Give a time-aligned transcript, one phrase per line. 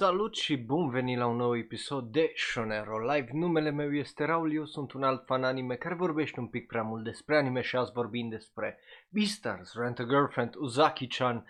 [0.00, 3.28] Salut și bun venit la un nou episod de Shonero Live.
[3.32, 6.82] Numele meu este Raul, eu sunt un alt fan anime care vorbește un pic prea
[6.82, 11.44] mult despre anime și azi vorbim despre Beastars, Rent a Girlfriend, Uzaki-chan,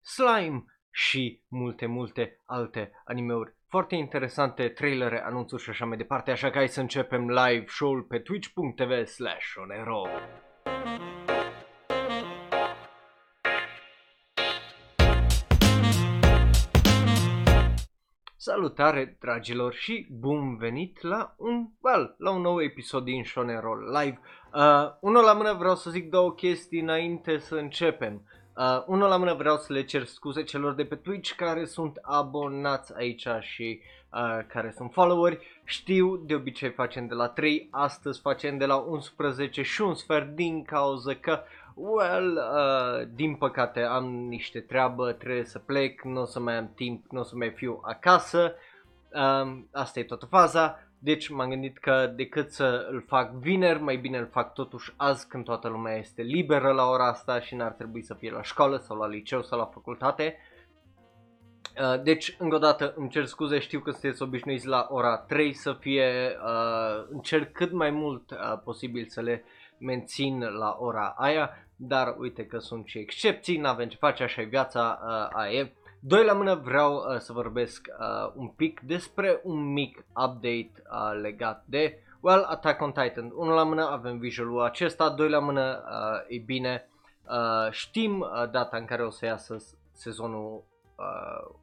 [0.00, 6.50] Slime și multe, multe alte animeuri foarte interesante, trailere, anunțuri și așa mai departe, așa
[6.50, 10.02] că hai să începem live show-ul pe twitch.tv slash Shonero.
[18.50, 24.20] Salutare dragilor și bun venit la un, well, la un nou episod din Shonero Live.
[24.54, 28.22] Uh, unul la mână vreau să zic două chestii înainte să începem.
[28.56, 31.98] Uh, unul la mână vreau să le cer scuze celor de pe Twitch care sunt
[32.02, 33.80] abonați aici și
[34.12, 35.60] uh, care sunt followeri.
[35.64, 40.28] Știu, de obicei facem de la 3, astăzi facem de la 11 și un sfert
[40.28, 41.42] din cauza că
[41.82, 46.72] Well, uh, din păcate am niște treabă, trebuie să plec, nu o să mai am
[46.74, 48.54] timp, nu o să mai fiu acasă.
[49.12, 50.78] Uh, asta e toată faza.
[50.98, 55.28] Deci m-am gândit că decât să îl fac vineri, mai bine îl fac totuși azi
[55.28, 58.76] când toată lumea este liberă la ora asta și n-ar trebui să fie la școală
[58.76, 60.36] sau la liceu sau la facultate.
[61.80, 65.52] Uh, deci, încă o dată, îmi cer scuze, știu că sunteți obișnuiți la ora 3
[65.52, 69.44] să fie, uh, încerc cât mai mult uh, posibil să le
[69.78, 71.50] mențin la ora aia,
[71.82, 75.72] dar uite că sunt și excepții, n-avem ce face, așa e viața, uh, aia e.
[76.00, 81.20] Doi la mână vreau uh, să vorbesc uh, un pic despre un mic update uh,
[81.20, 83.32] legat de, well, Attack on Titan.
[83.34, 86.88] Unul la mână avem visualul acesta, doi la mână, uh, e bine,
[87.24, 89.56] uh, știm uh, data în care o să iasă
[89.92, 90.64] sezonul,
[90.96, 91.54] uh,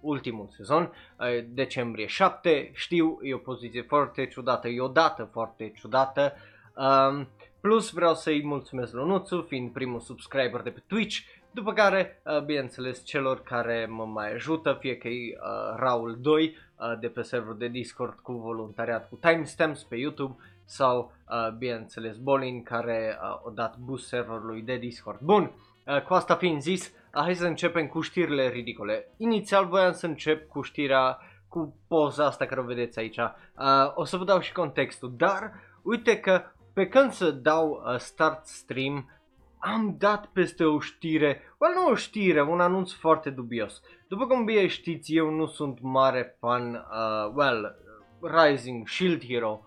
[0.00, 0.82] ultimul sezon,
[1.18, 6.32] uh, decembrie 7, știu, e o poziție foarte ciudată, e o dată foarte ciudată,
[6.76, 7.28] um,
[7.60, 11.16] Plus vreau să-i mulțumesc Lonuțu, fiind primul subscriber de pe Twitch,
[11.50, 16.44] după care, uh, bineînțeles, celor care mă mai ajută, fie că e uh, Raul 2
[16.44, 22.16] uh, de pe serverul de Discord cu voluntariat cu timestamps pe YouTube sau, uh, bineînțeles,
[22.16, 25.18] Bolin care uh, a dat boost serverului de Discord.
[25.20, 25.52] Bun,
[25.86, 29.08] uh, cu asta fiind zis, uh, hai să începem cu știrile ridicole.
[29.16, 33.16] Inițial voiam să încep cu știrea cu poza asta care o vedeți aici.
[33.16, 35.52] Uh, o să vă dau și contextul, dar
[35.82, 36.42] uite că
[36.72, 39.10] pe când să dau uh, start stream,
[39.58, 43.82] am dat peste o știre, well, nu o știre, un anunț foarte dubios.
[44.08, 47.76] După cum bine știți, eu nu sunt mare fan, uh, well,
[48.20, 49.64] Rising Shield Hero.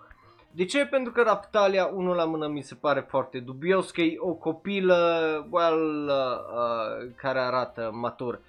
[0.51, 0.85] De ce?
[0.85, 5.47] Pentru că Raptalia, unul la mână, mi se pare foarte dubios, că e o copilă,
[5.49, 8.41] well, uh, uh, care arată matur.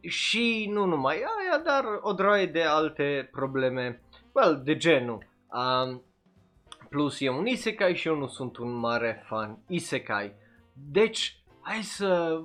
[0.00, 4.02] Și nu numai aia, dar o droaie de alte probleme,
[4.32, 5.26] well, de genul.
[5.48, 6.02] Um,
[6.94, 10.34] Plus e un isekai și eu nu sunt un mare fan isekai.
[10.72, 12.40] Deci, hai să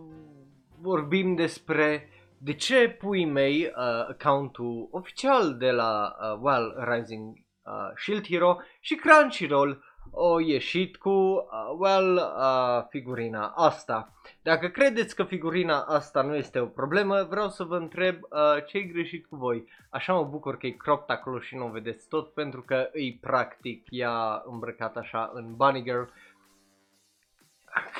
[0.81, 3.71] vorbim despre de ce pui mei uh,
[4.09, 11.09] accountul oficial de la uh, Well Rising uh, Shield Hero și Crunchyroll o ieșit cu,
[11.09, 14.13] uh, well, uh, figurina asta.
[14.41, 18.77] Dacă credeți că figurina asta nu este o problemă, vreau să vă întreb uh, ce
[18.77, 19.67] e greșit cu voi.
[19.89, 23.17] Așa mă bucur că e cropped acolo și nu o vedeți tot, pentru că îi
[23.21, 26.03] practic ea îmbrăcat așa în Bunny Girl.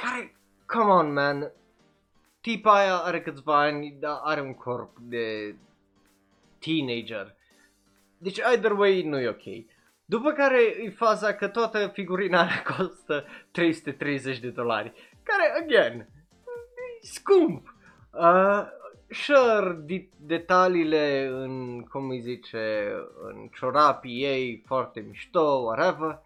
[0.01, 1.51] Care, come on man,
[2.41, 5.55] tipa aia are câțiva ani, dar are un corp de
[6.59, 7.35] teenager.
[8.17, 9.43] Deci either way nu e ok.
[10.09, 12.47] După care e faza că toată figurina
[12.77, 14.93] costă 330 de dolari.
[15.23, 17.73] Care, again, e scump.
[18.11, 18.63] Uh,
[19.09, 22.93] sure, de- detaliile în, cum îi zice,
[23.23, 26.21] în ciorapii ei, foarte mișto, whatever.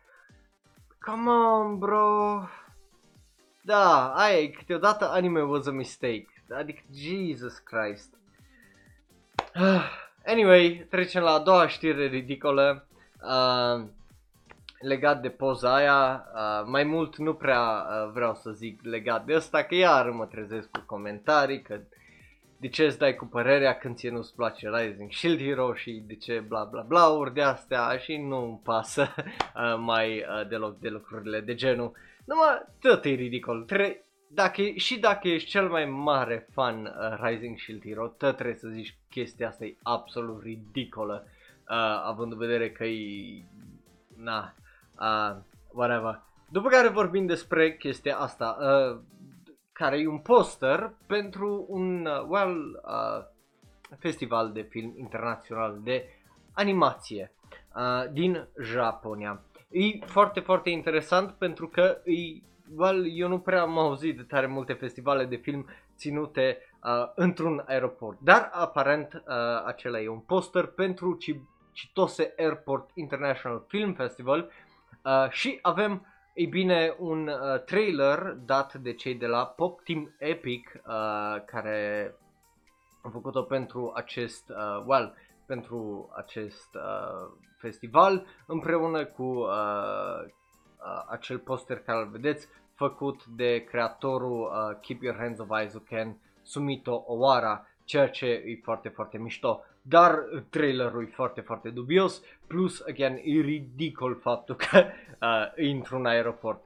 [0.99, 2.39] Come on, bro.
[3.61, 6.27] Da, aia e, câteodată anime was a mistake.
[6.49, 8.13] Adică, Jesus Christ.
[10.25, 12.87] Anyway, trecem la a doua știre ridicolă
[13.23, 13.85] uh,
[14.79, 19.33] legat de poza aia, uh, mai mult nu prea uh, vreau să zic legat de
[19.33, 21.79] asta, că iar mă trezesc cu comentarii, că
[22.63, 26.15] de ce îți dai cu părerea când ție nu-ți place Rising Shield Hero și de
[26.15, 30.79] ce bla bla bla uri de astea și nu îmi pasă uh, mai uh, deloc
[30.79, 31.91] de lucrurile de genul.
[32.25, 33.63] Numai tot e ridicol.
[33.63, 38.55] Tre- dacă, și dacă ești cel mai mare fan uh, Rising Shield Hero, tot trebuie
[38.55, 41.27] să zici chestia asta e absolut ridicolă
[41.69, 43.45] uh, având în vedere că e,
[44.15, 44.53] na,
[44.99, 46.21] uh, whatever.
[46.49, 48.99] După care vorbim despre chestia asta, uh,
[49.71, 53.25] care e un poster pentru un, uh, well, uh,
[53.99, 56.05] festival de film internațional de
[56.53, 57.33] animație
[57.75, 59.41] uh, din Japonia.
[59.69, 62.41] E foarte, foarte interesant pentru că e,
[62.75, 65.65] well, eu nu prea am auzit de tare multe festivale de film
[65.95, 68.19] ținute uh, într-un aeroport.
[68.19, 69.33] Dar aparent uh,
[69.65, 71.15] acela e un poster pentru
[71.73, 74.51] Chitose Airport International Film Festival
[75.03, 80.15] uh, și avem ei bine, un uh, trailer dat de cei de la Pop Team
[80.17, 82.15] Epic uh, care
[83.03, 85.15] au făcut-o pentru acest, uh, well,
[85.45, 89.47] pentru acest uh, festival împreună cu uh,
[90.23, 96.17] uh, acel poster care îl vedeți făcut de creatorul uh, Keep Your Hands of Aizuken,
[96.41, 99.63] Sumito Owara, ceea ce e foarte, foarte mișto.
[99.85, 100.19] Dar
[100.49, 104.77] trailerul e foarte, foarte dubios, plus, again, e ridicol faptul că
[105.21, 106.63] uh, e într-un aeroport.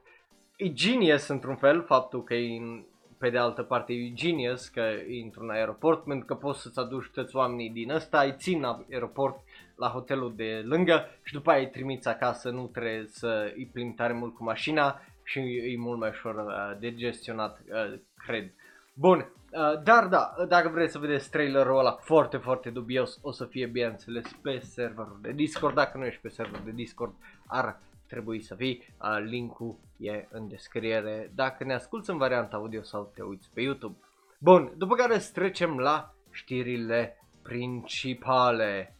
[0.56, 2.84] E genius într-un fel faptul că e în,
[3.18, 7.10] pe de altă parte e genius că e într-un aeroport pentru că poți să-ți aduci
[7.12, 9.36] toți oamenii din ăsta, îi țin la aeroport
[9.76, 13.96] la hotelul de lângă și după aia îi trimiți acasă, nu trebuie să îi plimbi
[13.96, 18.52] tare mult cu mașina și e mult mai ușor uh, de gestionat, uh, cred.
[18.94, 23.44] Bun, uh, dar da, dacă vreți să vedeți trailerul ăla foarte, foarte dubios, o să
[23.44, 25.74] fie bineînțeles pe serverul de Discord.
[25.74, 27.14] Dacă nu ești pe serverul de Discord,
[27.46, 28.94] ar trebui să fii.
[29.02, 33.60] Uh, linkul e în descriere dacă ne asculti în varianta audio sau te uiți pe
[33.60, 33.96] YouTube.
[34.38, 38.96] Bun, după care trecem la știrile principale.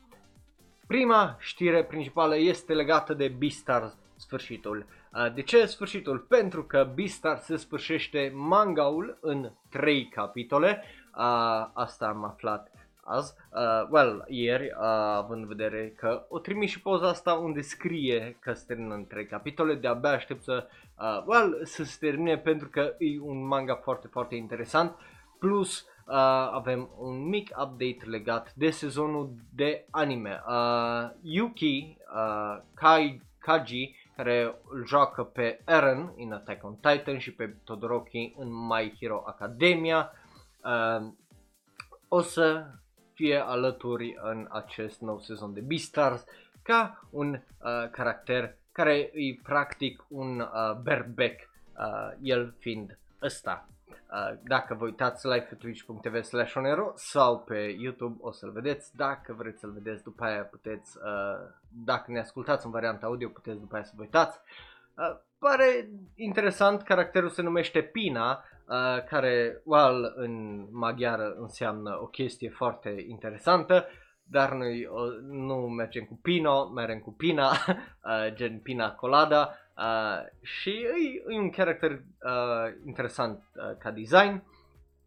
[0.86, 4.86] Prima știre principală este legată de Beastars sfârșitul.
[5.18, 6.18] Uh, de ce sfârșitul?
[6.18, 10.82] Pentru că Beastars se sfârșește mangaul în 3 capitole.
[11.16, 12.70] Uh, asta am aflat
[13.04, 14.86] azi, uh, well, ieri, uh,
[15.16, 19.06] având în vedere că o trimis și poza asta unde scrie că se termină în
[19.06, 20.66] trei capitole, de-abia aștept să,
[20.98, 24.96] uh, well, să se termine pentru că e un manga foarte, foarte interesant,
[25.38, 26.14] plus uh,
[26.52, 30.42] avem un mic update legat de sezonul de anime.
[30.48, 37.32] Uh, Yuki uh, Kai, Kaji, care îl joacă pe Eren în Attack on Titan și
[37.32, 40.12] pe Todoroki în My Hero Academia,
[40.64, 41.12] uh,
[42.08, 42.66] o să
[43.14, 46.24] fie alături în acest nou sezon de Beastars
[46.62, 53.68] ca un uh, caracter care e practic un uh, berbec, uh, el fiind ăsta.
[54.10, 58.96] Uh, dacă vă uitați live pe twitch.tv slash onero sau pe YouTube o să-l vedeți,
[58.96, 61.48] dacă vreți să-l vedeți după aia puteți, uh,
[61.84, 64.40] dacă ne ascultați în varianta audio puteți după aia să vă uitați.
[64.94, 72.50] Uh, pare interesant, caracterul se numește Pina, uh, care, well, în maghiară înseamnă o chestie
[72.50, 73.86] foarte interesantă,
[74.22, 77.50] dar noi o, nu mergem cu Pino, mergem cu Pina,
[78.04, 84.42] uh, gen Pina Colada uh, și e, e un character uh, interesant uh, ca design.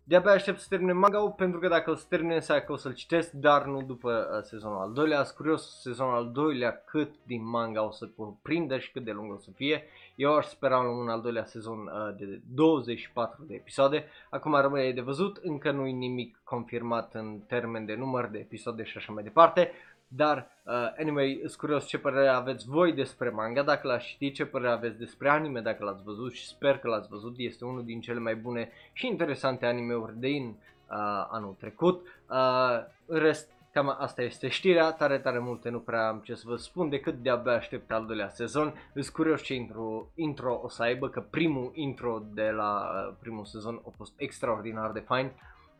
[0.03, 2.94] De-abia aștept să termine manga pentru că dacă o să termine să că o să-l
[2.94, 5.23] citesc, dar nu după uh, sezonul al doilea.
[5.23, 8.09] Sunt curios sezonul al doilea cât din manga o să
[8.41, 9.83] prindă și cât de lung o să fie.
[10.15, 14.06] Eu aș spera un al doilea sezon uh, de 24 de episoade.
[14.29, 18.83] Acum rămâne de văzut, încă nu e nimic confirmat în termen de număr de episoade
[18.83, 19.71] și așa mai departe.
[20.15, 24.45] Dar, uh, anyway, sunt curios ce părere aveți voi despre manga, dacă l-ați citit, ce
[24.45, 27.33] părere aveți despre anime, dacă l-ați văzut și sper că l-ați văzut.
[27.37, 32.07] Este unul din cele mai bune și interesante anime-uri din uh, anul trecut.
[32.29, 36.43] Uh, în rest, cam asta este știrea, tare, tare multe nu prea am ce să
[36.45, 38.73] vă spun decât de-abia aștept al doilea sezon.
[38.93, 43.45] Sunt curios ce intro, intro o să aibă, că primul intro de la uh, primul
[43.45, 45.31] sezon a fost extraordinar de fain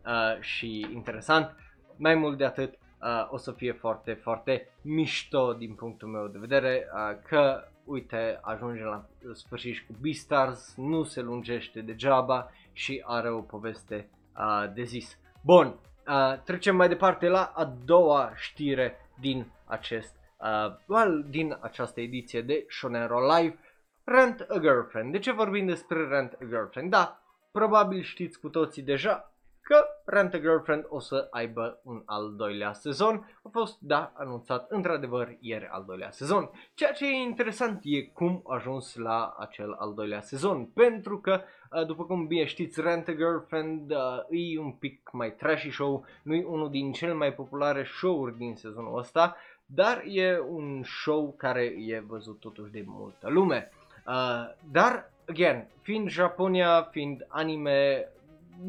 [0.06, 1.56] uh, și interesant.
[1.98, 6.38] Mai mult de atât, uh, o să fie foarte, foarte mișto din punctul meu de
[6.38, 13.03] vedere uh, că, uite, ajunge la sfârșit și cu Beastars, nu se lungește degeaba și
[13.05, 15.20] are o poveste uh, de zis.
[15.41, 22.01] Bun, uh, trecem mai departe la a doua știre din acest, uh, well, din această
[22.01, 23.60] ediție de Shonero Live,
[24.03, 25.12] Rent a Girlfriend.
[25.12, 26.89] De ce vorbim despre Rent a Girlfriend?
[26.89, 29.31] Da, probabil știți cu toții deja,
[29.62, 33.38] că Rent a Girlfriend o să aibă un al doilea sezon.
[33.44, 36.50] A fost, da, anunțat într-adevăr ieri al doilea sezon.
[36.74, 40.65] Ceea ce e interesant e cum a ajuns la acel al doilea sezon.
[40.65, 41.41] Pentru că,
[41.88, 43.91] după cum bine știți, Rent a Girlfriend
[44.30, 48.56] e un pic mai trashy show, nu e unul din cele mai populare show-uri din
[48.56, 53.72] sezonul ăsta, dar e un show care e văzut totuși de multă lume.
[54.08, 58.12] Uh, dar, again, fiind Japonia, fiind anime,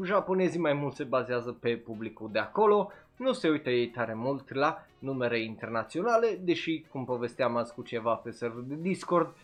[0.03, 4.53] japonezii mai mult se bazează pe publicul de acolo, nu se uită ei tare mult
[4.53, 9.35] la numere internaționale, deși, cum povesteam azi cu ceva pe serverul de Discord,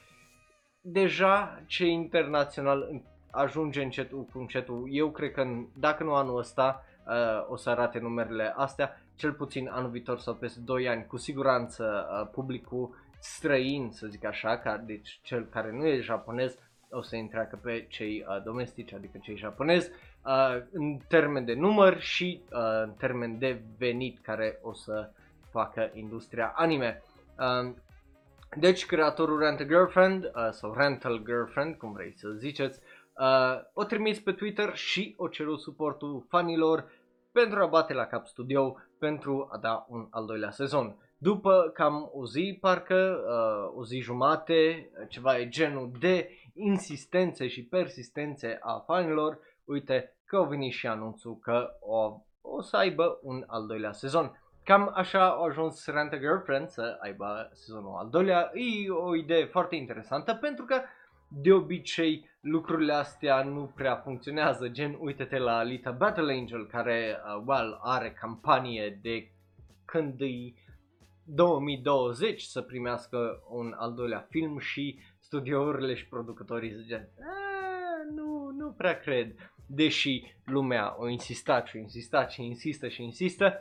[0.82, 4.88] deja ce internațional ajunge încetul cu încetul.
[4.92, 9.68] Eu cred că dacă nu anul ăsta uh, o să arate numerele astea, cel puțin
[9.68, 14.78] anul viitor sau peste 2 ani, cu siguranță uh, publicul străin, să zic așa, ca,
[14.78, 16.58] deci cel care nu e japonez,
[16.92, 20.09] o să întreacă pe cei uh, domestici, adică cei japonezi uh,
[20.72, 25.10] în termen de număr și uh, în termen de venit care o să
[25.52, 27.04] facă industria anime.
[27.38, 27.74] Uh,
[28.58, 32.80] deci creatorul Rent a Girlfriend uh, sau Rental Girlfriend, cum vrei să ziceți,
[33.20, 36.92] uh, o trimis pe Twitter și o cerut suportul fanilor
[37.32, 40.96] pentru a bate la cap studio pentru a da un al doilea sezon.
[41.18, 47.64] După cam o zi, parcă, uh, o zi jumate, ceva e genul de insistențe și
[47.64, 53.44] persistențe a fanilor, uite că au venit și anunțul că o, o să aibă un
[53.48, 54.42] al doilea sezon.
[54.64, 58.52] Cam așa a ajuns Rent a Girlfriend să aibă sezonul al doilea.
[58.54, 60.82] E o idee foarte interesantă pentru că
[61.28, 67.44] de obicei lucrurile astea nu prea funcționează, gen uite-te la Alita Battle Angel care, uh,
[67.46, 69.32] well, are campanie de
[69.86, 70.56] când îi
[71.24, 77.14] 2020 să primească un al doilea film și studiourile și producătorii zice
[78.16, 79.36] nu, nu prea cred,
[79.70, 83.60] deși lumea o insistat și insistat și insistă și insistă,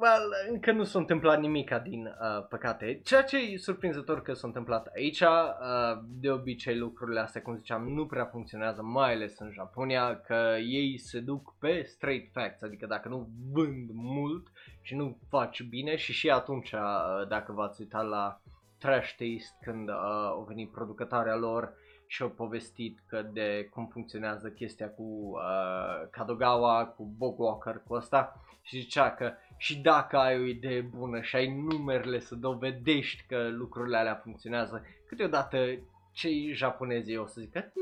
[0.00, 3.00] Well, încă nu s-a întâmplat nimic din uh, păcate.
[3.04, 7.88] Ceea ce e surprinzător că s-a întâmplat aici, uh, de obicei lucrurile astea, cum ziceam,
[7.88, 12.86] nu prea funcționează, mai ales în Japonia, că ei se duc pe straight facts, adică
[12.86, 14.46] dacă nu vând mult
[14.80, 18.40] și nu faci bine și și atunci, uh, dacă v-ați uitat la
[18.78, 19.94] Trash Taste când uh,
[20.30, 21.74] au venit producătoarea lor
[22.10, 28.40] și au povestit că de cum funcționează chestia cu uh, Kadogawa, cu Bogwalker, cu asta
[28.62, 33.48] și zicea că și dacă ai o idee bună și ai numerele să dovedești că
[33.48, 35.78] lucrurile alea funcționează, câteodată
[36.12, 37.72] cei japonezi o să zică,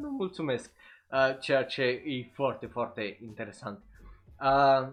[0.00, 0.72] nu mulțumesc,
[1.10, 3.82] uh, ceea ce e foarte, foarte interesant.
[4.40, 4.88] Uh,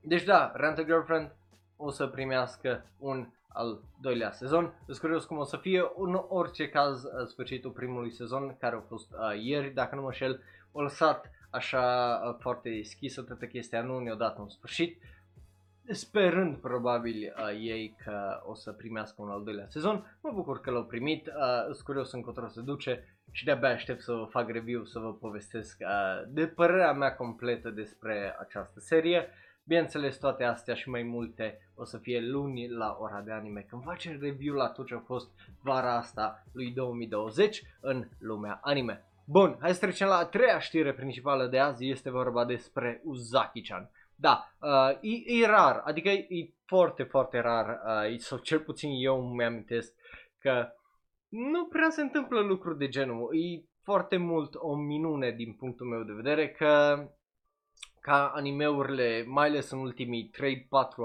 [0.00, 1.32] deci da, Rent a Girlfriend
[1.76, 4.74] o să primească un al doilea sezon.
[4.84, 5.82] Sunt curios cum o să fie.
[5.96, 10.42] În orice caz, sfârșitul primului sezon, care a fost uh, ieri, dacă nu mă șel,
[10.72, 11.82] o lăsat așa
[12.26, 15.02] uh, foarte deschisă toată chestia, nu ne-a dat un sfârșit.
[15.90, 20.18] Sperând probabil uh, ei că o să primească un al doilea sezon.
[20.22, 24.12] Mă bucur că l-au primit, uh, sunt curios încotro se duce și de-abia aștept să
[24.12, 29.28] vă fac review, să vă povestesc uh, de părerea mea completă despre această serie.
[29.66, 33.82] Bineînțeles, toate astea și mai multe o să fie luni la ora de anime, când
[33.82, 35.30] facem review la tot ce a fost
[35.62, 39.04] vara asta lui 2020 în lumea anime.
[39.26, 43.90] Bun, hai să trecem la a treia știre principală de azi, este vorba despre Uzaki-chan.
[44.14, 48.90] Da, uh, e, e rar, adică e, e foarte, foarte rar, uh, sau cel puțin
[49.04, 49.94] eu îmi amintesc
[50.38, 50.68] că
[51.28, 53.36] nu prea se întâmplă lucruri de genul.
[53.36, 56.98] E foarte mult o minune din punctul meu de vedere că
[58.04, 60.36] ca animeurile, mai ales în ultimii 3-4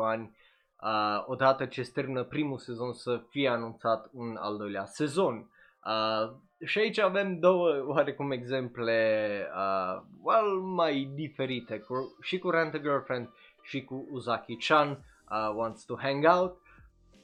[0.03, 0.35] ani,
[0.81, 5.49] uh, odată ce se termină primul sezon să fie anunțat un al doilea sezon.
[5.85, 6.31] Uh,
[6.65, 12.77] și aici avem două oarecum exemple uh, well, mai diferite, cu, și cu Rent a
[12.77, 13.29] Girlfriend
[13.61, 16.57] și cu Uzaki-chan uh, Wants to Hang Out,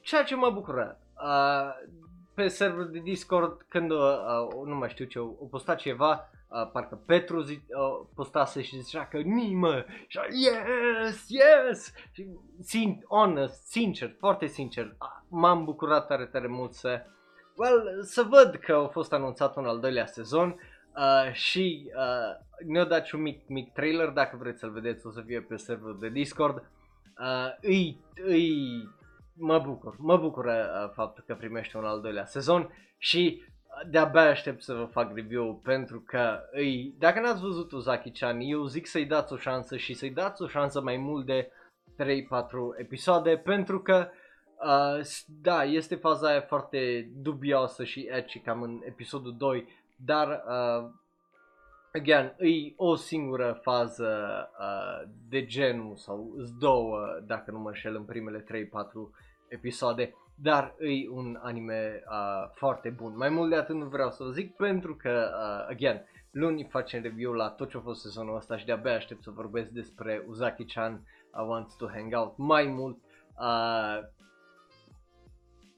[0.00, 0.98] ceea ce mă bucură.
[1.22, 1.70] Uh,
[2.34, 6.30] pe server de Discord, când uh, uh, nu mai știu ce, o postat ceva,
[6.62, 12.26] uh, parcă Petru zi, uh, postase și zicea că nimă și yes, yes și
[12.60, 17.02] sin, honest, sincer, foarte sincer, uh, m-am bucurat tare, tare mult să,
[17.56, 20.60] well, să văd că a fost anunțat un al doilea sezon
[20.96, 25.10] uh, și uh, ne-a dat și un mic, mic trailer, dacă vreți să-l vedeți o
[25.10, 26.56] să fie pe serverul de Discord.
[27.20, 28.88] Uh, îi, îi,
[29.32, 33.42] mă bucur, mă bucură uh, faptul că primește un al doilea sezon și
[33.90, 38.86] de-abia aștept să vă fac review pentru că îi, dacă n-ați văzut Uzaki-chan, eu zic
[38.86, 41.50] să-i dați o șansă și să-i dați o șansă mai mult de
[42.02, 42.06] 3-4
[42.76, 44.08] episoade pentru că
[44.64, 50.90] uh, da, este faza aia foarte dubioasă și edgy cam în episodul 2, dar uh,
[51.92, 58.04] again, e o singură fază uh, de genul sau două, dacă nu mă înșel, în
[58.04, 58.44] primele 3-4
[59.48, 63.16] episoade dar e un anime uh, foarte bun.
[63.16, 67.02] Mai mult de atât nu vreau să vă zic pentru că, uh, again, luni facem
[67.02, 70.92] review la tot ce a fost sezonul ăsta și de-abia aștept să vorbesc despre Uzaki-chan
[70.92, 72.96] uh, Wants to Hang Out mai mult.
[73.40, 73.98] Uh,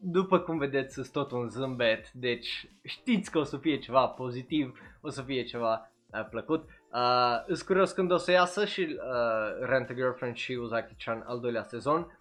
[0.01, 4.79] după cum vedeți, sunt tot un zâmbet, deci știți că o să fie ceva pozitiv,
[5.01, 6.69] o să fie ceva uh, plăcut.
[6.93, 11.41] Uh, îs curios când o să iasă și uh, Rent a Girlfriend și Uzaki-chan al
[11.41, 12.18] doilea sezon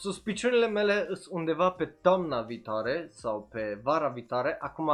[0.00, 4.56] suspiciunile mele sunt undeva pe toamna viitoare sau pe vara viitoare.
[4.60, 4.90] Acum,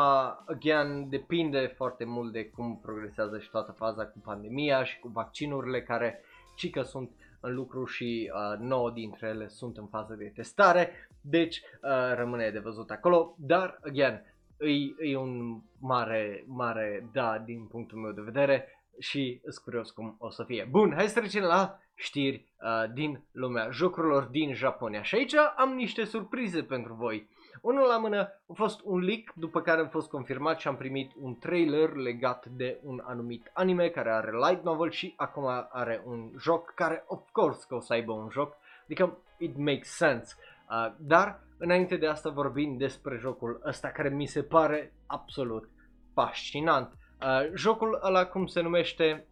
[0.47, 5.83] again, depinde foarte mult de cum progresează și toată faza cu pandemia și cu vaccinurile
[5.83, 6.21] care
[6.57, 7.11] și că sunt
[7.41, 12.51] în lucru și uh, 9 dintre ele sunt în fază de testare, deci uh, rămâne
[12.51, 18.21] de văzut acolo, dar, again, e, e un mare, mare da din punctul meu de
[18.21, 20.69] vedere și sunt curios cum o să fie.
[20.71, 25.03] Bun, hai să trecem la știri uh, din lumea jocurilor din Japonia.
[25.03, 27.29] Și aici am niște surprize pentru voi.
[27.61, 31.13] Unul la mână a fost un leak, după care a fost confirmat și am primit
[31.21, 36.31] un trailer legat de un anumit anime care are light novel și acum are un
[36.39, 38.57] joc care, of course, că o să aibă un joc.
[38.85, 40.35] Adică, it makes sense.
[40.71, 45.69] Uh, dar, înainte de asta vorbim despre jocul ăsta care mi se pare absolut
[46.15, 46.93] fascinant.
[47.21, 49.27] Uh, jocul ăla cum se numește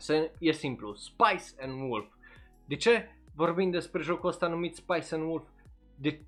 [0.00, 2.06] se, e simplu, Spice and Wolf.
[2.64, 5.44] De ce vorbim despre jocul ăsta numit Spice and Wolf?
[5.94, 6.20] De,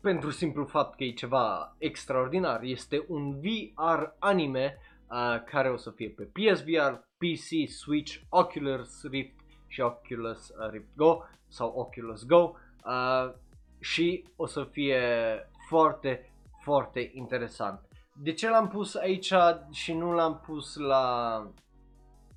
[0.00, 2.62] pentru simplu fapt că e ceva extraordinar.
[2.62, 4.78] Este un VR anime
[5.10, 9.34] uh, care o să fie pe PSVR, PC, Switch, Oculus Rift
[9.66, 12.52] și Oculus Rift Go sau Oculus Go
[12.84, 13.32] uh,
[13.80, 15.00] și o să fie
[15.68, 17.80] foarte, foarte interesant.
[18.22, 19.32] De ce l-am pus aici
[19.70, 21.36] și nu l-am pus la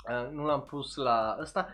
[0.09, 1.69] uh, nu l-am pus la ăsta?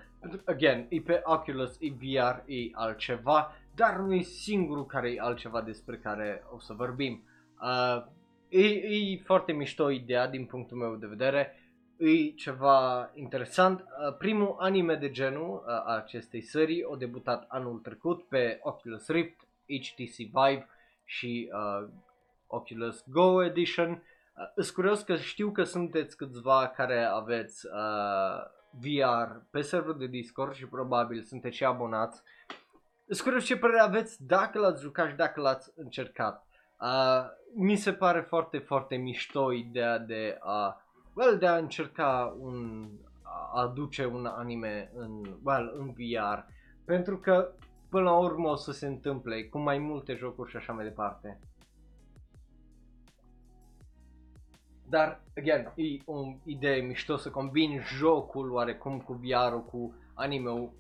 [0.46, 5.62] Again, e pe Oculus, e VR, e altceva, dar nu e singurul care e altceva
[5.62, 7.24] despre care o să vorbim.
[7.62, 8.04] Uh,
[8.50, 11.58] e, e foarte mișto ideea din punctul meu de vedere,
[11.98, 13.80] e ceva interesant.
[13.80, 19.08] Uh, primul anime de genul uh, a acestei serii a debutat anul trecut pe Oculus
[19.08, 20.68] Rift, HTC Vive
[21.06, 21.90] și uh,
[22.48, 24.04] Oculus Go Edition.
[24.38, 30.08] Uh, sunt curios că știu că sunteți câțiva care aveți uh, VR pe serverul de
[30.08, 32.22] Discord și probabil sunteți și abonați.
[33.08, 36.48] Sunt curios ce părere aveți dacă l-ați jucat și dacă l-ați încercat.
[36.80, 37.26] Uh,
[37.56, 42.88] mi se pare foarte, foarte mișto ideea de a, well, de a încerca un,
[43.22, 46.40] a aduce un anime în, well, în VR.
[46.86, 47.52] Pentru că
[47.90, 51.40] până la urmă o să se întâmple cu mai multe jocuri și așa mai departe.
[54.94, 60.72] Dar, again, e o idee mișto să combini jocul oarecum cu VR-ul, cu anime-ul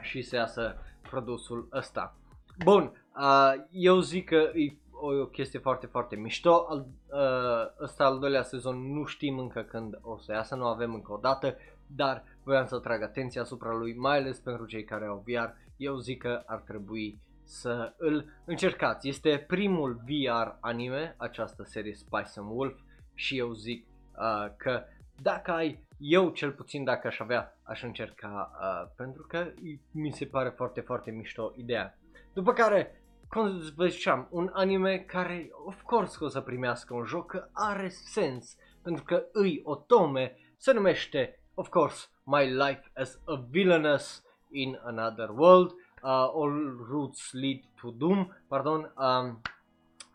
[0.00, 2.16] și să iasă produsul ăsta.
[2.64, 6.66] Bun, uh, eu zic că e o, o chestie foarte, foarte mișto.
[6.68, 10.94] Al, uh, ăsta al doilea sezon nu știm încă când o să iasă, nu avem
[10.94, 15.06] încă o dată, dar voiam să trag atenția asupra lui, mai ales pentru cei care
[15.06, 15.48] au VR.
[15.76, 19.08] Eu zic că ar trebui să îl încercați.
[19.08, 22.80] Este primul VR anime, această serie Spice and Wolf
[23.18, 23.86] și eu zic
[24.18, 24.84] uh, că
[25.22, 29.52] dacă ai, eu cel puțin dacă aș avea, aș încerca uh, pentru că
[29.90, 31.98] mi se pare foarte, foarte mișto ideea.
[32.32, 37.04] După care, cum vă ziceam, un anime care, of course, că o să primească un
[37.04, 43.20] joc, că are sens, pentru că îi otome, se numește, of course, My Life as
[43.26, 49.40] a Villainous in Another World, uh, All Roots Lead to Doom, pardon, um,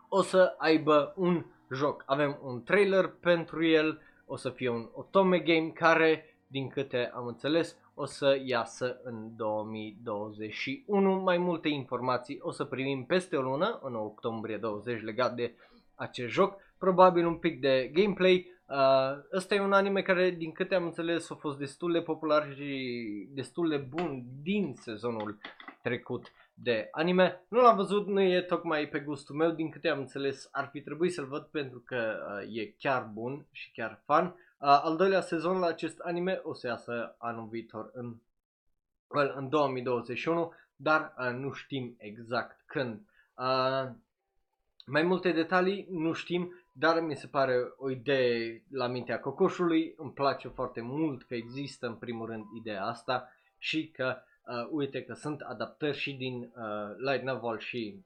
[0.08, 2.02] o să aibă un joc.
[2.06, 7.26] Avem un trailer pentru el, o să fie un Otome Game care, din câte am
[7.26, 11.20] înțeles, o să iasă în 2021.
[11.20, 15.54] Mai multe informații o să primim peste o lună, în octombrie 20, legat de
[15.94, 16.56] acest joc.
[16.78, 18.52] Probabil un pic de gameplay.
[18.68, 18.76] Uh,
[19.32, 23.28] ăsta e un anime care, din câte am înțeles, a fost destul de popular și
[23.30, 25.38] destul de bun din sezonul
[25.82, 27.44] trecut de anime.
[27.48, 30.80] Nu l-am văzut, nu e tocmai pe gustul meu, din câte am înțeles ar fi
[30.80, 34.24] trebuit să-l văd pentru că uh, e chiar bun și chiar fan.
[34.26, 38.16] Uh, al doilea sezon la acest anime o să iasă anul viitor în,
[39.08, 43.00] well, în 2021, dar uh, nu știm exact când.
[43.38, 43.90] Uh,
[44.86, 49.94] mai multe detalii nu știm, dar mi se pare o idee la mintea cocoșului.
[49.96, 55.02] Îmi place foarte mult că există în primul rând ideea asta și că uh, uite
[55.02, 58.04] că sunt adaptări și din uh, light novel și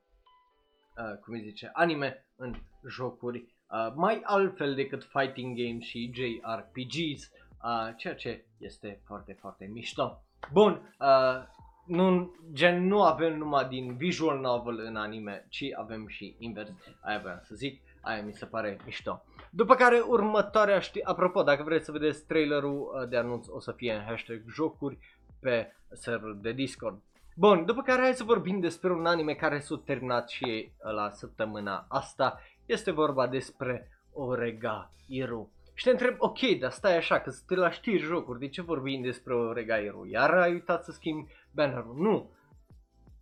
[0.96, 2.54] uh, cum îi zice, anime în
[2.88, 7.30] jocuri uh, mai altfel decât fighting games și JRPGs,
[7.64, 10.22] uh, ceea ce este foarte, foarte mișto.
[10.52, 11.42] Bun, uh,
[11.86, 16.70] nu, gen nu avem numai din visual novel în anime, ci avem și invers,
[17.00, 19.22] aia vreau să zic, aia mi se pare mișto.
[19.50, 23.72] După care următoarea știi, apropo, dacă vreți să vedeți trailerul uh, de anunț o să
[23.72, 24.98] fie în hashtag jocuri
[25.40, 27.02] pe serverul de Discord.
[27.36, 31.86] Bun, după care hai să vorbim despre un anime care s-a terminat și la săptămâna
[31.88, 32.40] asta.
[32.66, 35.52] Este vorba despre Orega Iru.
[35.74, 39.02] Și te întreb, ok, dar stai așa, că te la știri jocuri, de ce vorbim
[39.02, 40.06] despre Orega Iru?
[40.06, 41.94] Iar ai uitat să schimbi bannerul?
[41.96, 42.30] Nu.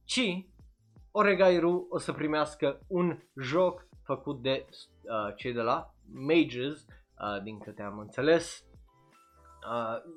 [0.04, 0.46] Ci
[1.10, 7.42] Orega Iru o să primească un joc făcut de uh, cei de la Mages, uh,
[7.42, 8.64] din câte am înțeles.
[9.70, 10.12] Uh,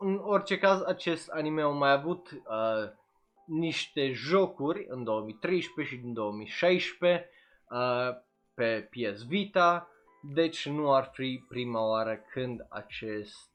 [0.00, 2.90] în orice caz, acest anime a mai avut uh,
[3.46, 7.30] niște jocuri în 2013 și în 2016
[7.70, 8.08] uh,
[8.54, 9.88] pe PS Vita,
[10.22, 13.50] deci nu ar fi prima oară când acest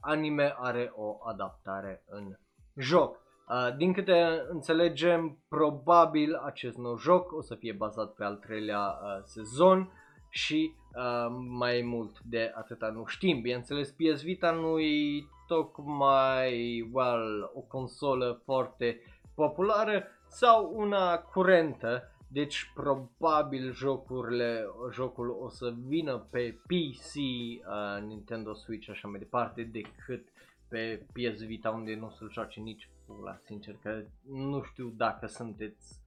[0.00, 2.36] anime are o adaptare în
[2.76, 3.16] joc.
[3.48, 8.78] Uh, din câte înțelegem, probabil acest nou joc o să fie bazat pe al treilea
[8.78, 9.92] uh, sezon
[10.30, 11.26] și uh,
[11.58, 13.40] mai mult de atâta nu știm.
[13.40, 19.00] Bineînțeles, PS Vita nu e tocmai well, o consolă foarte
[19.34, 28.54] populară sau una curentă, deci probabil jocurile, jocul o să vină pe PC, uh, Nintendo
[28.54, 30.28] Switch și așa mai departe, decât
[30.68, 36.00] pe PS Vita unde nu se-l joace nici pula, sincer, că nu știu dacă sunteți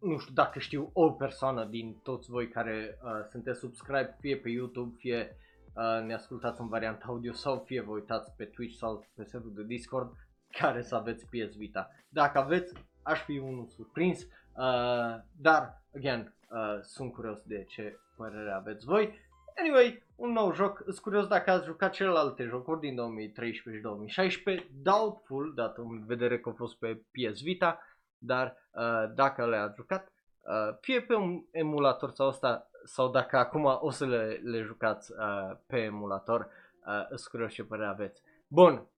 [0.00, 4.48] nu știu dacă știu o persoană din toți voi care uh, sunteți subscribe fie pe
[4.48, 5.36] YouTube, fie
[5.74, 9.54] uh, ne ascultați în varianta audio sau fie vă uitați pe Twitch sau pe serverul
[9.54, 10.12] de Discord
[10.60, 11.90] care să aveți PS Vita.
[12.08, 18.50] Dacă aveți, aș fi unul surprins, uh, dar, again, uh, sunt curios de ce părere
[18.50, 19.22] aveți voi.
[19.56, 24.66] Anyway, un nou joc, sunt curios dacă ați jucat celelalte jocuri din 2013 și 2016,
[24.82, 27.78] doubtful, dat în vedere că au fost pe PS Vita,
[28.18, 33.78] dar uh, dacă le-ați jucat, uh, fie pe un emulator sau asta, sau dacă acum
[33.80, 36.48] o să le, le jucați uh, pe emulator,
[36.86, 38.22] uh, sunt curios ce părere aveți.
[38.48, 38.88] Bun,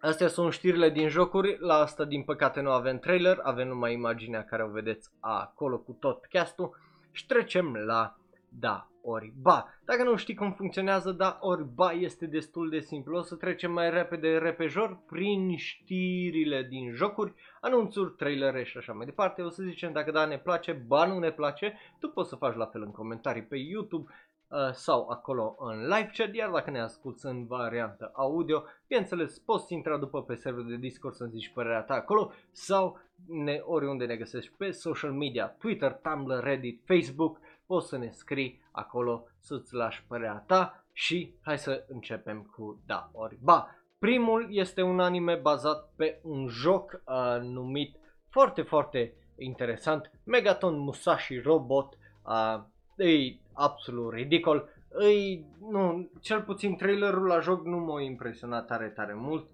[0.00, 4.44] Astea sunt știrile din jocuri, la asta din păcate nu avem trailer, avem numai imaginea
[4.44, 6.76] care o vedeți acolo cu tot castul.
[7.12, 8.16] Și trecem la
[8.48, 9.74] da ori ba.
[9.84, 13.18] Dacă nu știi cum funcționează da ori ba este destul de simplu.
[13.18, 19.06] O să trecem mai repede, repejor, prin știrile din jocuri, anunțuri, trailere și așa mai
[19.06, 19.42] departe.
[19.42, 21.78] O să zicem dacă da ne place, ba nu ne place.
[21.98, 24.10] Tu poți să faci la fel în comentarii pe YouTube
[24.48, 29.74] uh, sau acolo în live chat, iar dacă ne asculti în variantă audio, bineînțeles poți
[29.74, 34.16] intra după pe serverul de Discord să-mi zici părerea ta acolo sau ne, oriunde ne
[34.16, 37.38] găsești pe social media, Twitter, Tumblr, Reddit, Facebook,
[37.70, 43.10] poți să ne scrii acolo să-ți lași părerea ta și hai să începem cu da
[43.12, 43.68] ori ba.
[43.98, 47.96] Primul este un anime bazat pe un joc uh, numit
[48.28, 52.62] foarte foarte interesant, Megaton Musashi Robot, uh,
[53.06, 54.68] e absolut ridicol,
[55.00, 59.48] e, nu, cel puțin trailerul la joc nu m-a impresionat tare tare mult,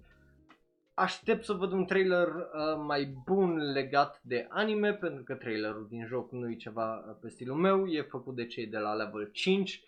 [0.98, 6.06] aștept să văd un trailer uh, mai bun legat de anime, pentru că trailerul din
[6.06, 9.28] joc nu e ceva uh, pe stilul meu, e făcut de cei de la level
[9.32, 9.82] 5.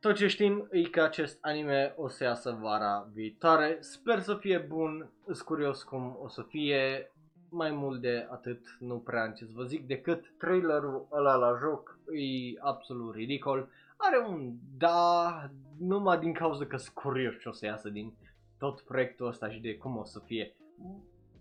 [0.00, 4.58] Tot ce știm e că acest anime o să iasă vara viitoare, sper să fie
[4.58, 7.12] bun, sunt curios cum o să fie,
[7.50, 11.56] mai mult de atât nu prea am ce să vă zic decât trailerul ăla la
[11.60, 17.52] joc e absolut ridicol, are un da numai din cauza că sunt curios ce o
[17.52, 18.12] să iasă din
[18.60, 20.56] tot proiectul ăsta și de cum o să fie.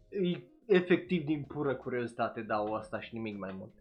[0.09, 3.73] E efectiv din pură curiozitate dau asta și nimic mai mult.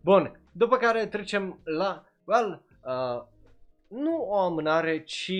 [0.00, 3.22] Bun, după care trecem la, well, uh,
[3.88, 5.32] nu o amânare, ci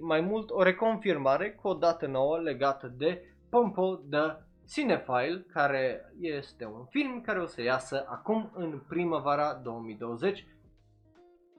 [0.00, 4.36] mai mult o reconfirmare cu o dată nouă legată de Pompo de
[4.68, 10.46] Cinephile, care este un film care o să iasă acum în primăvara 2020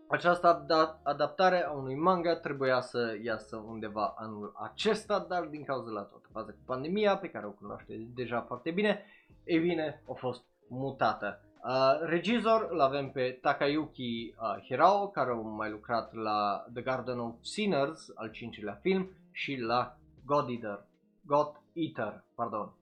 [0.07, 0.65] această
[1.03, 6.27] adaptare a unui manga trebuia să iasă undeva anul acesta, dar din cauza la toată
[6.31, 9.05] faza cu pandemia, pe care o cunoaște deja foarte bine,
[9.43, 11.41] e bine, a fost mutată.
[11.63, 17.19] Uh, regizor îl avem pe Takayuki uh, Hirao, care a mai lucrat la The Garden
[17.19, 20.85] of Sinners, al cincilea film, și la God Eater,
[21.25, 22.73] God Eater, pardon.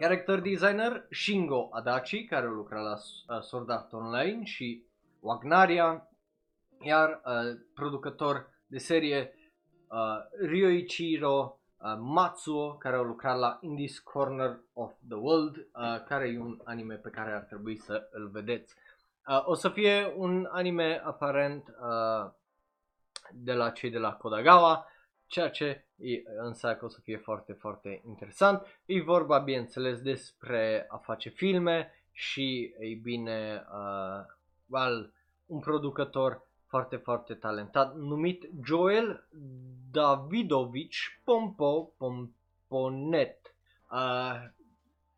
[0.00, 4.84] Character designer Shingo Adachi, care lucra la uh, Sword Art Online și
[5.20, 6.08] Wagnaria,
[6.82, 9.34] iar uh, producător de serie
[9.88, 16.04] uh, Ryoichiro uh, Matsuo, care a lucrat la In This Corner of the World, uh,
[16.04, 18.74] care e un anime pe care ar trebui să îl vedeți.
[19.28, 22.30] Uh, o să fie un anime aparent uh,
[23.32, 24.86] de la cei de la Kodagawa,
[25.26, 25.86] ceea ce
[26.36, 28.66] însă că o să fie foarte, foarte interesant.
[28.84, 34.24] E vorba, bineînțeles, despre a face filme și, ei bine, uh,
[34.66, 35.12] well,
[35.46, 39.28] un producător foarte, foarte talentat numit Joel
[39.90, 43.54] Davidovici Pompo Pomponet.
[43.90, 44.48] Uh,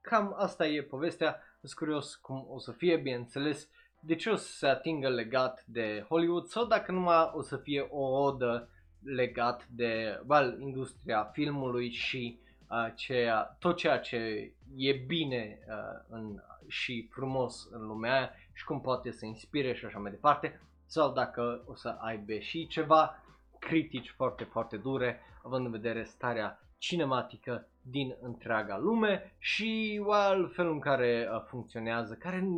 [0.01, 3.69] cam asta e povestea, sunt curios cum o să fie, bineînțeles,
[4.01, 7.81] de ce o să se atingă legat de Hollywood sau dacă numai o să fie
[7.91, 8.69] o odă
[9.05, 12.39] legat de well, industria filmului și
[12.69, 18.65] uh, ceea, tot ceea ce e bine uh, în, și frumos în lumea aia și
[18.65, 23.23] cum poate să inspire și așa mai departe sau dacă o să aibă și ceva
[23.59, 30.73] critici foarte, foarte dure, având în vedere starea cinematică din întreaga lume și well, felul
[30.73, 32.49] în care uh, funcționează, care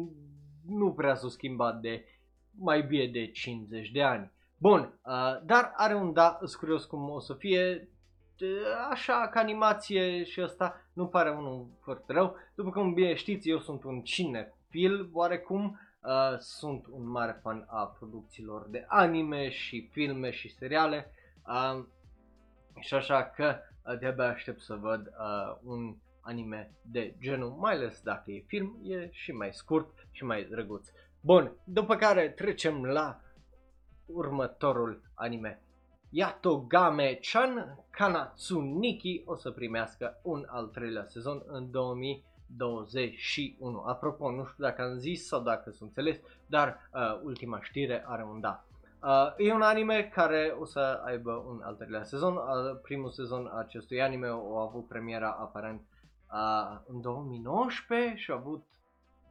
[0.66, 2.04] nu prea s-a schimbat de
[2.58, 4.30] mai bine de 50 de ani.
[4.64, 7.88] Bun, uh, dar are un da, sunt curios cum o să fie,
[8.90, 12.36] așa ca animație și asta nu pare unul foarte rău.
[12.54, 17.86] După cum bine știți, eu sunt un cinefil oarecum, uh, sunt un mare fan a
[17.98, 21.10] producțiilor de anime și filme și seriale
[21.46, 21.84] uh,
[22.80, 28.00] și așa că uh, de-abia aștept să văd uh, un anime de genul, mai ales
[28.02, 30.88] dacă e film, e și mai scurt și mai drăguț.
[31.20, 33.18] Bun, după care trecem la
[34.06, 35.62] următorul anime.
[36.10, 43.82] Yatogame-chan Kanatsuniki o să primească un al treilea sezon în 2021.
[43.86, 48.24] Apropo, nu știu dacă am zis sau dacă sunt înțeles, dar uh, ultima știre are
[48.24, 48.64] un da.
[49.04, 52.34] Uh, e un anime care o să aibă un al treilea sezon.
[52.34, 55.80] Uh, primul sezon acestui anime a avut premiera aparent
[56.32, 58.66] uh, în 2019 și a avut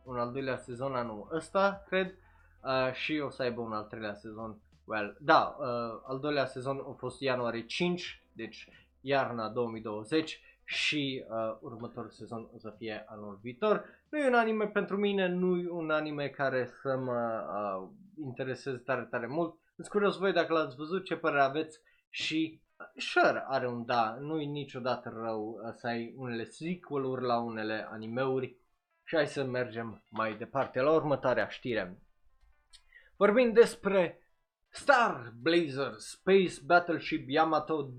[0.04, 2.16] un al doilea sezon anul ăsta, cred,
[2.64, 4.62] uh, și o să aibă un al treilea sezon.
[4.86, 5.66] Well, da, uh,
[6.08, 8.70] al doilea sezon a fost ianuarie 5, deci
[9.02, 13.86] iarna 2020 și uh, următorul sezon o să fie anul viitor.
[14.10, 17.90] Nu e un anime pentru mine, nu e un anime care să mă uh,
[18.26, 19.56] intereseze tare, tare mult.
[19.76, 24.18] Îți curios voi dacă l-ați văzut, ce părere aveți și uh, sure are un da,
[24.20, 28.58] nu e niciodată rău uh, să ai unele sequel-uri la unele animeuri
[29.04, 32.03] și hai să mergem mai departe la următoarea știre.
[33.18, 34.18] Vorbim despre
[34.70, 37.92] Star Blazer Space Battleship Yamato 2199-2202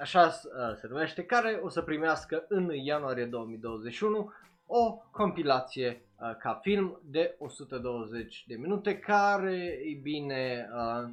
[0.00, 0.32] așa uh,
[0.76, 4.32] se numește, care o să primească în ianuarie 2021
[4.66, 11.12] o compilație uh, ca film de 120 de minute care, e bine, uh,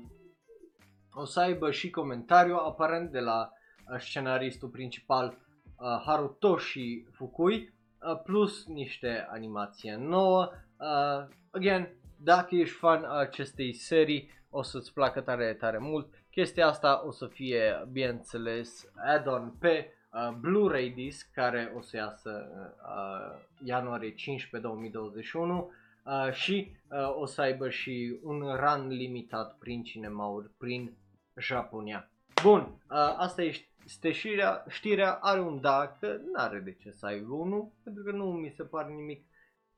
[1.14, 3.52] o să aibă și comentariu aparent de la
[4.00, 10.52] scenaristul principal uh, Harutoshi Fukui uh, plus niște animație nouă.
[10.78, 16.14] Uh, again, dacă ești fan a acestei serii, o să-ți placă tare, tare mult.
[16.30, 22.50] Chestia asta o să fie, bineînțeles, add-on pe uh, Blu-ray disc care o să iasă
[22.86, 25.72] uh, ianuarie 15 2021
[26.06, 30.98] uh, și uh, o să aibă și un run limitat prin cinemauri prin
[31.36, 32.12] Japonia.
[32.42, 33.52] Bun, uh, asta e
[33.86, 38.04] este știrea, știrea are un da, că nu are de ce să ai unul, pentru
[38.04, 39.26] că nu mi se pare nimic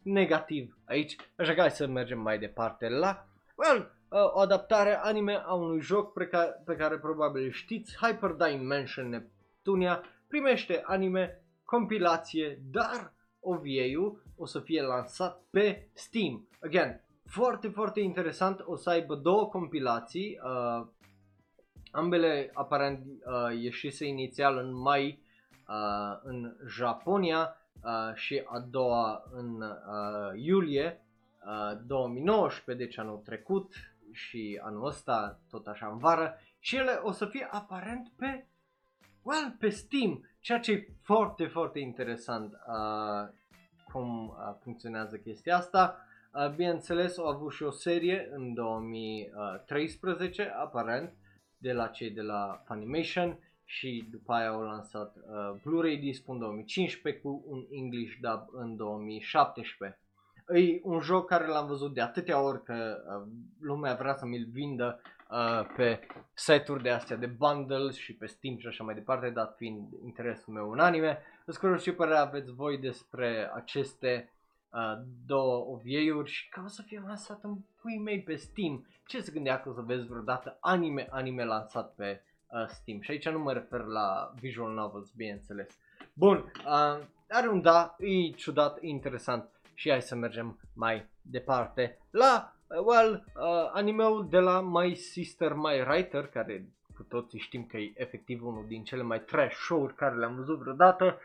[0.02, 5.42] negativ aici, așa că hai să mergem mai departe la, well, uh, o adaptare anime
[5.46, 12.62] a unui joc pe care, pe care probabil știți, Hyper Dimension Neptunia, primește anime, compilație,
[12.72, 16.48] dar OVA-ul o să fie lansat pe Steam.
[16.62, 20.88] Again, foarte, foarte interesant, o să aibă două compilații, uh,
[21.96, 25.24] Ambele aparent uh, ieșise inițial în mai
[25.68, 31.02] uh, în Japonia uh, și a doua în uh, iulie
[31.46, 33.74] uh, 2019, deci anul trecut
[34.12, 38.46] și anul ăsta tot așa în vară și ele o să fie aparent pe
[39.24, 43.30] well, pe Steam, ceea ce e foarte, foarte interesant uh,
[43.92, 45.98] cum uh, funcționează chestia asta.
[46.34, 51.14] Uh, bineînțeles, au avut și o serie în 2013, aparent,
[51.64, 56.40] de la cei de la Funimation și după aia au lansat uh, Blu-ray disc în
[56.40, 60.00] 2015 cu un English dub în 2017.
[60.48, 63.28] E un joc care l-am văzut de atâtea ori că uh,
[63.60, 66.00] lumea vrea să mi-l vindă uh, pe
[66.34, 70.54] site-uri de astea de bundles și pe Steam și așa mai departe, dat fiind interesul
[70.54, 71.22] meu în anime.
[71.46, 74.34] Îți curios ce părere aveți voi despre aceste
[74.70, 78.88] uh, două OVA-uri și că o să fie lansat în pui mei pe Steam.
[79.06, 83.02] Ce se gândea că o să vezi vreodată anime, anime lansat pe uh, Steam?
[83.02, 85.78] Și aici nu mă refer la visual novels, bineînțeles.
[86.14, 91.98] Bun, uh, are un da, e ciudat, e interesant și hai să mergem mai departe
[92.12, 97.66] la, uh, well, uh, animeul de la My Sister, My Writer, care cu toții știm
[97.66, 101.20] că e efectiv unul din cele mai trash show-uri care le-am văzut vreodată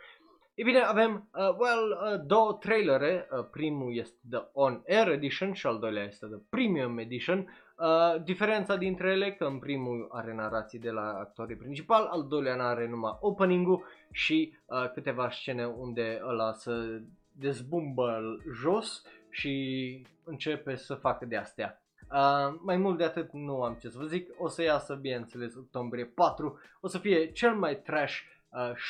[0.59, 3.29] E bine, avem, uh, well, uh, două trailere.
[3.31, 7.38] Uh, primul este The On Air Edition și al doilea este The Premium Edition.
[7.79, 12.66] Uh, diferența dintre ele că în primul are narații de la actorii principal, al doilea
[12.66, 18.21] are numai opening-ul și uh, câteva scene unde ăla se dezbumbă
[18.55, 21.83] jos și începe să facă de astea.
[22.12, 25.55] Uh, mai mult de atât nu am ce să vă zic, o să iasă bineînțeles
[25.55, 28.38] octombrie 4, o să fie cel mai trash uh,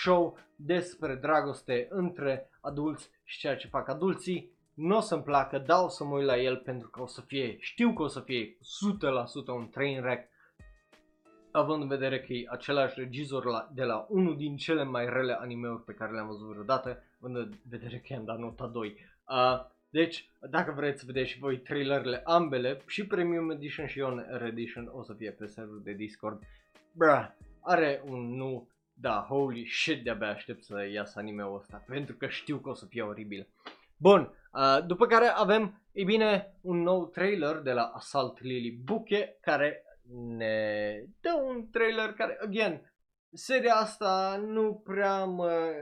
[0.02, 5.84] show despre dragoste între adulți și ceea ce fac adulții nu o să-mi placă, dar
[5.84, 8.20] o să mă uit la el pentru că o să fie, știu că o să
[8.20, 8.58] fie 100%
[9.46, 10.28] un train wreck,
[11.50, 15.32] având în vedere că e același regizor la, de la unul din cele mai rele
[15.32, 18.96] animeuri pe care le-am văzut vreodată, având în vedere că i-am dat nota 2.
[19.28, 24.18] Uh, deci, dacă vreți să vedeți și voi trailerele ambele, și Premium Edition și On
[24.18, 26.42] Air Edition o să fie pe serverul de Discord.
[26.92, 27.26] Bruh,
[27.60, 28.68] are un nu,
[29.00, 32.86] da, holy shit, de-abia aștept să iasă anime-ul ăsta, pentru că știu că o să
[32.86, 33.48] fie oribil.
[33.96, 39.36] Bun, uh, după care avem, e bine, un nou trailer de la Assault Lily Buche,
[39.40, 42.92] care ne dă un trailer care, again,
[43.32, 45.72] seria asta nu prea mă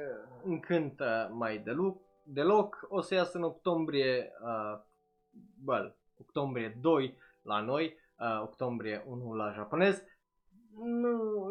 [0.44, 2.87] încântă mai deloc, deloc.
[2.88, 4.81] O să iasă în octombrie, uh,
[5.66, 10.02] well, octombrie 2 la noi, uh, octombrie 1 la japonez.
[10.84, 11.46] Nu,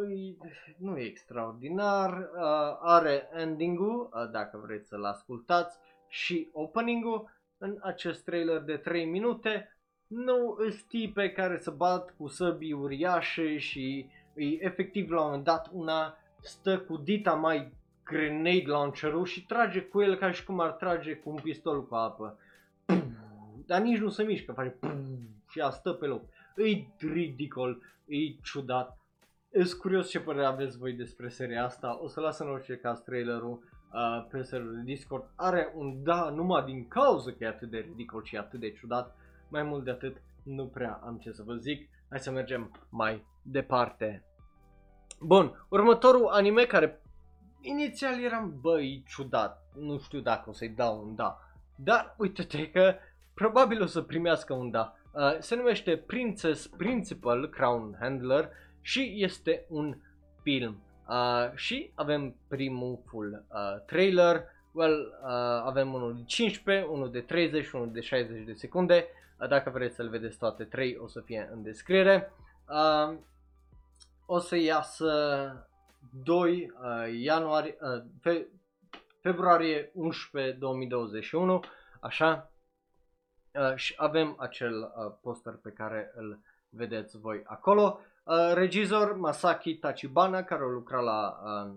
[0.77, 8.23] nu e extraordinar, uh, are ending-ul, uh, dacă vreți să-l ascultați, și opening-ul în acest
[8.23, 9.77] trailer de 3 minute.
[10.07, 15.43] Nu sunt tipe care se bat cu săbii uriașe și e efectiv la un moment
[15.43, 20.59] dat una stă cu dita mai grenade launcher și trage cu el ca și cum
[20.59, 22.39] ar trage cu un pistol cu apă.
[23.65, 24.75] Dar nici nu se mișcă, face
[25.49, 26.23] și a stă pe loc.
[26.55, 29.04] E ridicol, e ciudat.
[29.63, 31.99] Sunt curios ce părere aveți voi despre seria asta.
[32.01, 33.63] O să las în orice caz trailerul
[33.93, 35.31] uh, pe serverul de Discord.
[35.35, 39.15] Are un da numai din cauza că e atât de ridicol și atât de ciudat.
[39.49, 41.89] Mai mult de atât nu prea am ce să vă zic.
[42.09, 44.23] Hai să mergem mai departe.
[45.19, 47.01] Bun, următorul anime care
[47.61, 51.39] inițial eram, băi, ciudat, nu știu dacă o să-i dau un da.
[51.75, 52.95] Dar uite-te că
[53.33, 54.95] probabil o să primească un da.
[55.11, 58.49] Uh, se numește Princess Principal Crown Handler
[58.85, 59.97] și este un
[60.41, 60.83] film.
[61.09, 64.43] Uh, și avem primul full uh, trailer.
[64.71, 65.29] Well, uh,
[65.63, 69.07] avem unul de 15, unul de 30 și unul de 60 de secunde.
[69.39, 72.31] Uh, dacă vreți să-l vedeți toate trei, o să fie în descriere.
[72.69, 73.17] Uh,
[74.25, 75.67] o să iasă
[76.23, 78.47] 2 uh, ianuarie, uh, fe,
[79.21, 81.63] februarie 11 2021,
[82.01, 82.51] așa.
[83.51, 87.99] Uh, și avem acel uh, poster pe care îl vedeți voi acolo.
[88.25, 91.75] Uh, regizor Masaki Tachibana, care a lucrat la uh,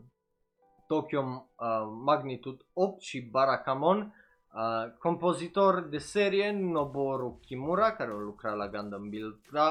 [0.86, 1.66] Tokyo uh,
[2.04, 4.14] Magnitude 8 și Barakamon.
[4.54, 9.70] Uh, compozitor de serie Noboru Kimura, care a lucrat la Gundam Build uh,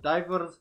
[0.00, 0.60] Divers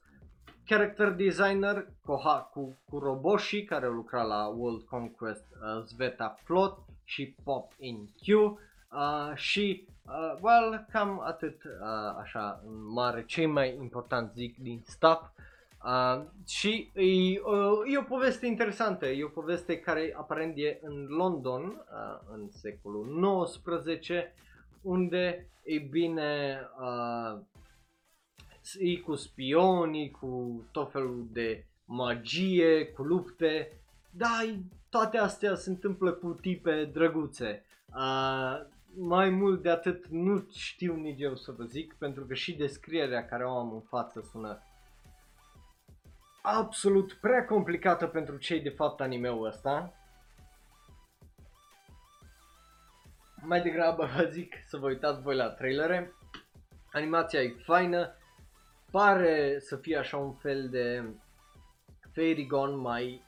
[0.65, 8.09] character designer Kohaku Kuroboshi, care lucra la World Conquest uh, Sveta Plot și Pop in
[8.23, 8.59] Q.
[8.91, 14.81] Uh, și, uh, well, cam atât, uh, așa, în mare, cei mai important zic din
[14.85, 15.21] stuff.
[15.85, 21.05] Uh, și e, uh, e o poveste interesantă, e o poveste care aparent e în
[21.07, 24.09] London, uh, în secolul XIX,
[24.81, 27.39] unde, e bine, uh,
[28.79, 33.71] e cu spionii, cu tot felul de magie, cu lupte,
[34.09, 34.55] dar
[34.89, 37.65] toate astea se întâmplă cu tipe drăguțe.
[37.95, 38.61] Uh,
[38.95, 43.25] mai mult de atât nu știu nici eu să vă zic, pentru că și descrierea
[43.25, 44.61] care o am în față sună
[46.41, 49.93] absolut prea complicată pentru cei de fapt anime-ul ăsta.
[53.41, 56.13] Mai degrabă vă zic să vă uitați voi la trailere.
[56.91, 58.15] Animația e faină,
[58.91, 61.03] pare să fie așa un fel de
[62.13, 63.23] Fairy Gone mai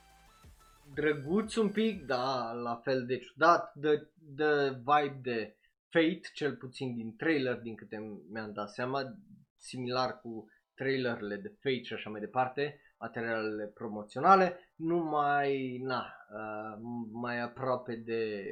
[0.94, 5.56] drăguț un pic, da, la fel de ciudat, de, de vibe de
[5.90, 9.16] Fate, cel puțin din trailer, din câte mi-am dat seama,
[9.58, 16.80] similar cu trailerele de Fate și așa mai departe, materialele promoționale, numai, na, uh,
[17.12, 18.44] mai aproape de,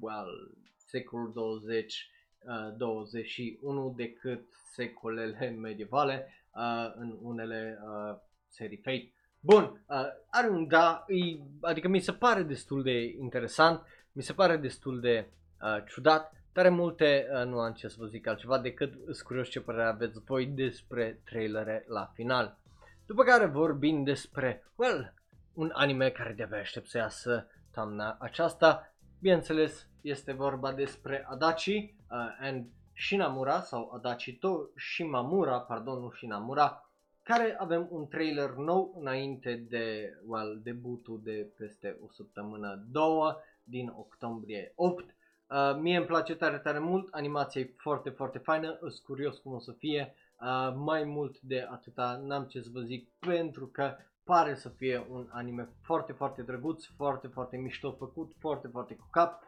[0.00, 9.12] well, secolul 20, uh, 21 decât secolele medievale, uh, în unele uh, serii Fate.
[9.42, 9.96] Bun, uh,
[10.30, 15.00] are un da, e, adică mi se pare destul de interesant, mi se pare destul
[15.00, 15.30] de
[15.62, 19.48] uh, ciudat, tare multe uh, nu am ce să vă zic altceva decât sunt curios
[19.48, 22.58] ce părere aveți voi despre trailere la final.
[23.06, 25.14] După care vorbim despre, well,
[25.52, 28.94] un anime care de-abia aștept să iasă toamna aceasta.
[29.20, 36.89] Bineînțeles, este vorba despre Adachi uh, and Shinamura sau Adachito Shimamura, pardon, nu Shinamura,
[37.30, 43.92] care avem un trailer nou înainte de well, debutul de peste o săptămână, două, din
[43.96, 45.04] octombrie 8.
[45.04, 49.52] Uh, mie îmi place tare, tare mult, animația e foarte, foarte faină, sunt curios cum
[49.52, 53.96] o să fie, uh, mai mult de atâta n-am ce să vă zic, pentru că
[54.24, 59.08] pare să fie un anime foarte, foarte drăguț, foarte, foarte mișto făcut, foarte, foarte cu
[59.10, 59.42] cap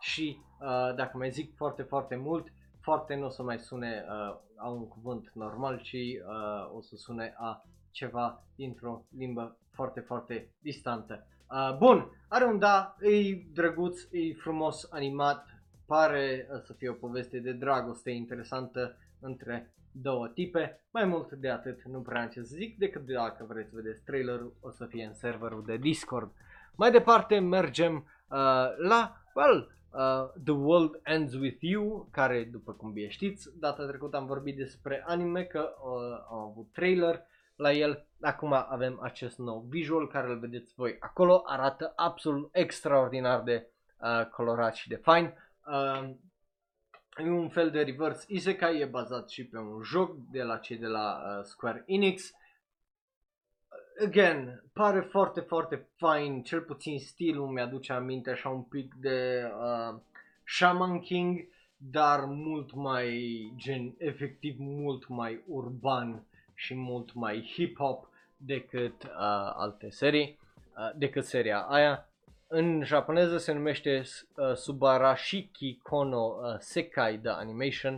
[0.00, 2.52] și uh, dacă mai zic foarte, foarte mult,
[2.88, 6.96] foarte nu o să mai sune uh, a un cuvânt normal, ci uh, o să
[6.96, 11.26] sune a ceva dintr-o limbă foarte, foarte distantă.
[11.50, 15.46] Uh, bun, are un da, e drăguț, e frumos animat,
[15.86, 20.84] pare uh, să fie o poveste de dragoste interesantă între două tipe.
[20.90, 24.04] Mai mult de atât nu prea am ce să zic decât dacă vreți să vedeți
[24.04, 26.32] trailerul o să fie în serverul de Discord.
[26.76, 32.92] Mai departe mergem uh, la, well, uh, The World Ends With You, care după cum
[32.92, 37.22] bine știți, data trecută am vorbit despre anime, că uh, am avut trailer
[37.56, 38.06] la el.
[38.20, 43.66] Acum avem acest nou visual care îl vedeți voi acolo, arată absolut extraordinar de
[44.00, 45.34] uh, colorat și de fain.
[45.66, 46.10] Uh,
[47.18, 50.76] E un fel de reverse isekai, e bazat și pe un joc de la cei
[50.76, 52.32] de la uh, Square Enix.
[54.04, 60.00] Again, pare foarte, foarte fain, cel puțin stilul mi-aduce aminte așa un pic de uh,
[60.44, 69.02] Shaman King, dar mult mai gen, efectiv mult mai urban și mult mai hip-hop decât
[69.02, 69.10] uh,
[69.54, 70.38] alte serii,
[70.76, 72.08] uh, decât seria aia.
[72.46, 74.02] În japoneză se numește
[74.36, 77.94] uh, Subarashiki Kono uh, Sekai de Animation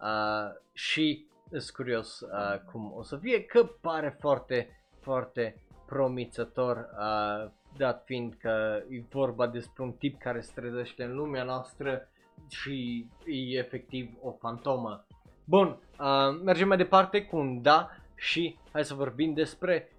[0.00, 7.50] uh, și sunt curios uh, cum o să fie, că pare foarte, foarte promițător, uh,
[7.76, 12.08] dat fiind că e vorba despre un tip care se trezește în lumea noastră
[12.48, 15.06] și e efectiv o fantomă.
[15.44, 15.68] Bun,
[16.00, 19.92] uh, mergem mai departe cu un da și hai să vorbim despre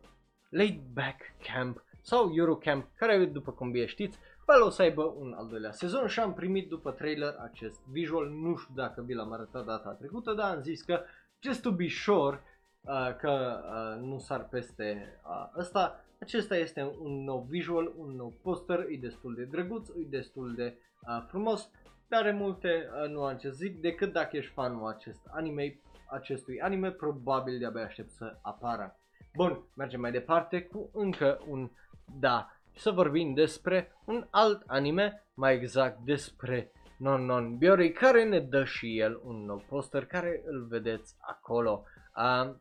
[0.49, 1.21] Laid Back
[1.53, 5.71] Camp sau Eurocamp, care după cum bine știți, well, o să aibă un al doilea
[5.71, 9.89] sezon și am primit după trailer acest visual, nu știu dacă vi l-am arătat data
[9.89, 11.01] trecută, dar am zis că
[11.39, 12.41] just to be sure
[12.89, 18.33] uh, că uh, nu sar peste uh, ăsta, acesta este un nou visual, un nou
[18.41, 20.77] poster, e destul de drăguț, e destul de
[21.07, 21.69] uh, frumos,
[22.07, 25.79] dar are multe uh, nuanțe zic decât dacă ești fanul acest anime,
[26.09, 28.99] acestui anime, probabil de-abia aștept să apară.
[29.35, 31.69] Bun, mergem mai departe cu încă un
[32.19, 38.39] da, să vorbim despre un alt anime, mai exact despre Non Non Biori, care ne
[38.39, 41.83] dă și el un nou poster care îl vedeți acolo.
[42.15, 42.55] Uh,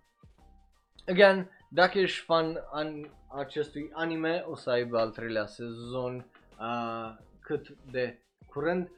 [1.09, 6.27] again, dacă ești fan an acestui anime, o să aibă al treilea sezon
[6.61, 8.91] uh, cât de curând.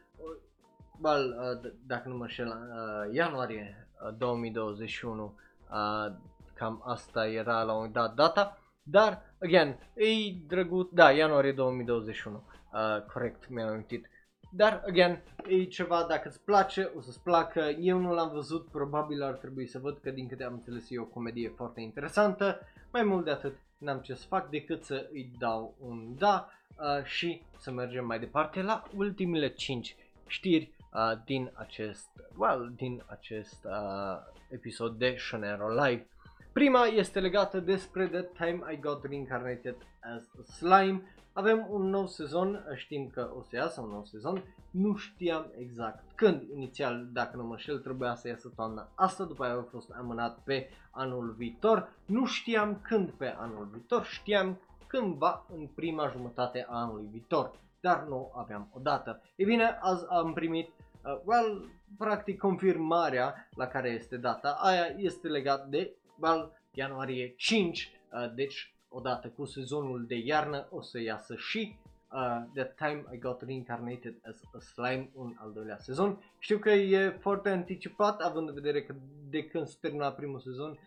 [1.02, 5.38] Well, uh, dacă nu mă șel, uh, ianuarie uh, 2021,
[5.70, 6.16] uh,
[6.54, 8.58] cam asta era la un dat data.
[8.82, 10.06] Dar, again, e
[10.46, 12.42] drăguț, da, ianuarie 2021,
[12.72, 14.09] uh, corect, mi-am amintit.
[14.52, 17.60] Dar, again, e ceva, dacă îți place, o să-ți placă.
[17.60, 20.98] Eu nu l-am văzut, probabil ar trebui să văd că din câte am înțeles e
[20.98, 22.60] o comedie foarte interesantă.
[22.92, 27.04] Mai mult de atât, n-am ce să fac decât să îi dau un da uh,
[27.04, 29.96] și să mergem mai departe la ultimele 5
[30.26, 36.06] știri uh, din acest, well, din acest uh, episod de Shonero Live.
[36.52, 39.76] Prima este legată despre The Time I Got Reincarnated
[40.16, 41.02] as a Slime.
[41.32, 46.04] Avem un nou sezon, știm că o să iasă un nou sezon, nu știam exact
[46.14, 46.42] când.
[46.54, 50.38] Inițial, dacă nu mă șel, trebuia să iasă toamna asta, după aia a fost amânat
[50.38, 51.92] pe anul viitor.
[52.06, 57.50] Nu știam când pe anul viitor, știam cândva în prima jumătate a anului viitor,
[57.80, 59.22] dar nu aveam o dată.
[59.36, 64.50] E bine, azi am primit, uh, well, practic confirmarea la care este data.
[64.50, 70.80] Aia este legat de well, ianuarie 5, uh, deci odată cu sezonul de iarnă o
[70.80, 71.78] să iasă și
[72.12, 76.22] uh, The Time I Got Reincarnated as a Slime, un al doilea sezon.
[76.38, 78.94] Știu că e foarte anticipat, având în vedere că
[79.28, 80.78] de când se termina primul sezon,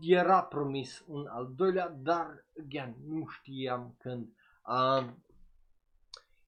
[0.00, 4.28] era promis un al doilea, dar, again, nu știam când.
[4.66, 5.08] Uh,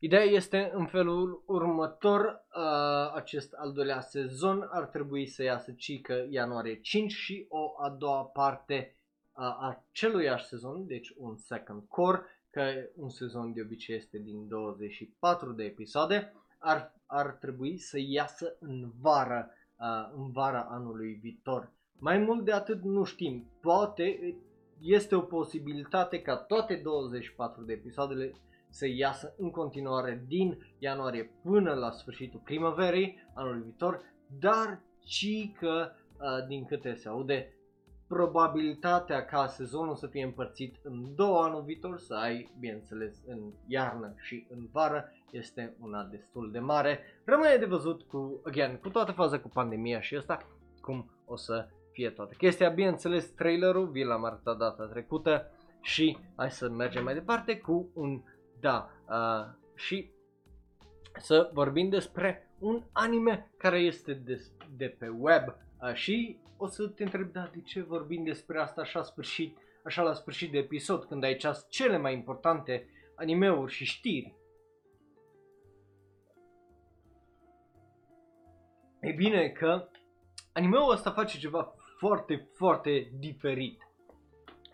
[0.03, 6.27] Ideea este în felul următor, uh, acest al doilea sezon ar trebui să iasă cică
[6.29, 9.00] ianuarie 5 și o a doua parte uh,
[9.33, 12.63] a celuiași sezon, deci un second core, că
[12.95, 18.91] un sezon de obicei este din 24 de episoade, ar, ar trebui să iasă în
[19.01, 21.73] vară, uh, în vara anului viitor.
[21.99, 24.37] Mai mult de atât nu știm, poate
[24.81, 28.33] este o posibilitate ca toate 24 de episoadele
[28.69, 34.03] să iasă în continuare din ianuarie până la sfârșitul primăverii anului viitor,
[34.39, 37.55] dar ci că, uh, din câte se aude,
[38.11, 44.15] probabilitatea ca sezonul să fie împărțit în două anul viitor, să ai, bineînțeles, în iarnă
[44.17, 47.01] și în vară, este una destul de mare.
[47.25, 50.39] Rămâne de văzut cu, again, cu toată faza cu pandemia și asta,
[50.81, 52.69] cum o să fie toată chestia.
[52.69, 55.51] Bineînțeles, trailerul vi l-am arătat data trecută
[55.81, 58.23] și hai să mergem mai departe cu un
[58.61, 60.11] da, uh, și
[61.19, 64.47] să vorbim despre un anime care este de,
[64.77, 68.81] de pe web uh, și o să te întreb, da, de ce vorbim despre asta
[68.81, 73.85] așa, sfârșit, așa la sfârșit de episod, când ai ceas cele mai importante animeuri și
[73.85, 74.35] știri?
[79.01, 79.89] E bine că
[80.53, 83.83] animeul ăsta face ceva foarte, foarte diferit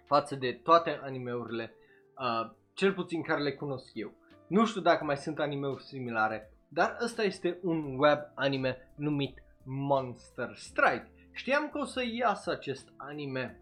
[0.04, 1.74] față de toate animeurile,
[2.18, 4.12] uh, cel puțin care le cunosc eu.
[4.46, 10.54] Nu știu dacă mai sunt animeuri similare, dar ăsta este un web anime numit Monster
[10.54, 11.15] Strike.
[11.36, 13.60] Știam că o să iasă acest anime,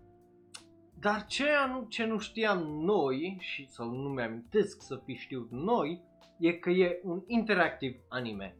[0.98, 6.02] dar ce nu, ce nu știam noi, și sau nu mi-amintesc să fi știut noi,
[6.38, 8.56] e că e un interactiv anime.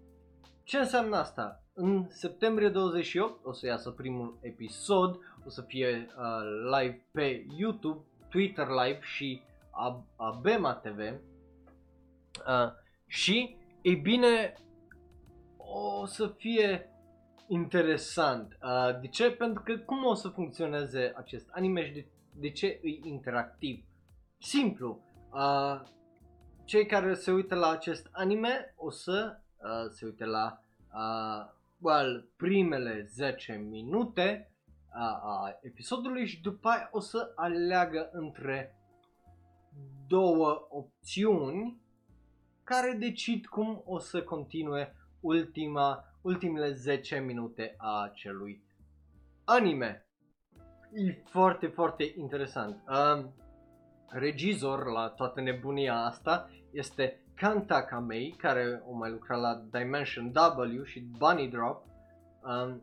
[0.63, 1.63] Ce înseamnă asta?
[1.73, 8.05] În septembrie 28 o să iasă primul episod, o să fie uh, live pe YouTube,
[8.29, 9.43] Twitter Live și
[10.17, 10.99] Abema TV.
[10.99, 12.73] Uh,
[13.07, 14.55] și, e bine,
[15.57, 16.89] o să fie
[17.49, 18.59] interesant.
[18.63, 19.31] Uh, de ce?
[19.31, 23.85] Pentru că cum o să funcționeze acest anime și de, de ce e interactiv?
[24.39, 25.01] Simplu.
[25.33, 25.81] Uh,
[26.65, 30.61] cei care se uită la acest anime o să uh, se uite la
[30.93, 34.53] uh, well, primele 10 minute
[34.93, 38.79] a, a episodului și după aia o să aleagă între
[40.07, 41.83] două opțiuni
[42.65, 48.65] care decid cum o să continue ultima, ultimele 10 minute a acelui
[49.45, 50.07] anime.
[50.93, 52.83] E foarte, foarte interesant.
[52.89, 53.35] Um,
[54.09, 60.33] regizor la toată nebunia asta este Kanta Kamei, care o mai lucra la Dimension
[60.75, 61.85] W și Bunny Drop.
[62.43, 62.83] Um,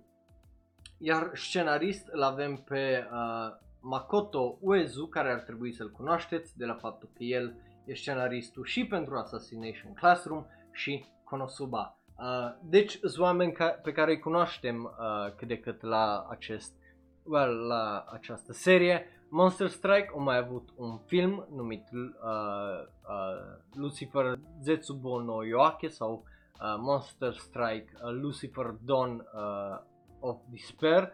[0.98, 6.74] iar scenarist îl avem pe uh, Makoto Uezu, care ar trebui să-l cunoașteți de la
[6.74, 12.01] faptul că el e scenaristul și pentru Assassination Classroom și Konosuba.
[12.22, 16.74] Uh, deci sunt oameni ca, pe care îi cunoaștem uh, cât de cât la acest
[17.24, 19.06] well, la această serie.
[19.30, 22.02] Monster Strike a mai avut un film numit uh,
[23.10, 29.80] uh, Lucifer Zetsubo no Yoake sau uh, Monster Strike uh, Lucifer Dawn uh,
[30.20, 31.12] of Despair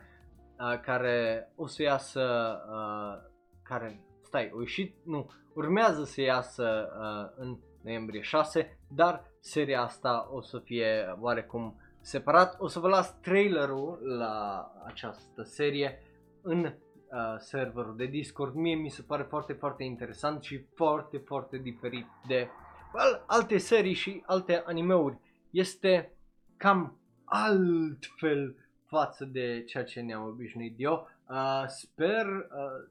[0.60, 3.30] uh, care o să iasă uh,
[3.64, 10.30] care stai, o ieșit, nu, urmează să iasă uh, în noiembrie 6, dar seria asta
[10.32, 12.56] o să fie oarecum separat.
[12.60, 16.00] O să vă las trailerul la această serie
[16.41, 16.74] în uh,
[17.38, 18.54] serverul de Discord.
[18.54, 22.48] Mie mi se pare foarte, foarte interesant și foarte, foarte diferit de
[22.93, 25.18] well, alte serii și alte animeuri.
[25.50, 26.14] Este
[26.58, 31.08] cam altfel față de ceea ce ne-am obișnuit eu.
[31.30, 32.89] Uh, sper uh,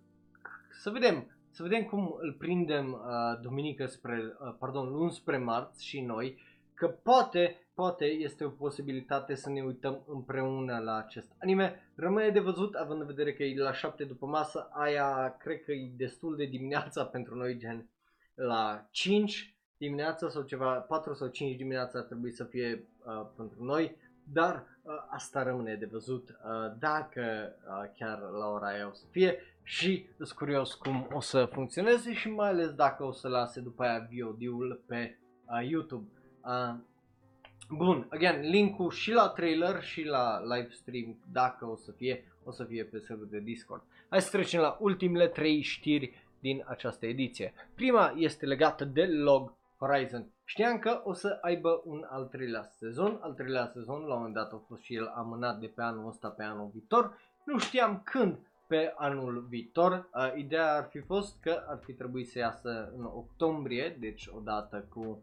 [0.70, 5.86] să vedem să vedem cum îl prindem uh, duminică spre, uh, pardon, luni spre marți
[5.86, 6.38] și noi,
[6.76, 11.92] că poate, poate este o posibilitate să ne uităm împreună la acest anime.
[11.94, 15.72] Rămâne de văzut, având în vedere că e la 7 după masă, aia cred că
[15.72, 17.90] e destul de dimineața pentru noi, gen
[18.34, 23.64] la 5 dimineața sau ceva, 4 sau 5 dimineața ar trebui să fie uh, pentru
[23.64, 23.96] noi,
[24.32, 29.04] dar uh, asta rămâne de văzut uh, dacă uh, chiar la ora aia o să
[29.10, 33.60] fie și sunt curios cum o să funcționeze și mai ales dacă o să lase
[33.60, 36.10] după aia VOD-ul pe uh, YouTube.
[36.47, 36.74] Uh,
[37.68, 42.51] bun, again, linkul și la trailer și la live stream, dacă o să fie, o
[42.51, 43.82] să fie pe serverul de Discord.
[44.09, 47.55] Hai să trecem la ultimele trei știri din această ediție.
[47.74, 50.26] Prima este legată de Log Horizon.
[50.44, 54.34] Știam că o să aibă un al treilea sezon, al treilea sezon la un moment
[54.34, 57.18] dat a fost și el amânat de pe anul ăsta pe anul viitor.
[57.44, 60.09] Nu știam când pe anul viitor.
[60.14, 64.86] Uh, ideea ar fi fost că ar fi trebuit să iasă în octombrie, deci odată
[64.88, 65.22] cu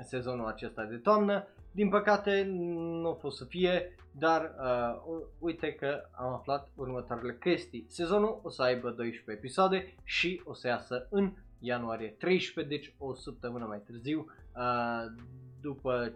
[0.00, 1.46] sezonul acesta de toamnă.
[1.70, 7.86] Din păcate nu a fost să fie, dar uh, uite că am aflat următoarele chestii.
[7.88, 13.14] Sezonul o să aibă 12 episoade și o să iasă în ianuarie 13, deci o
[13.14, 14.26] săptămână mai târziu,
[14.56, 15.12] uh,
[15.60, 16.12] după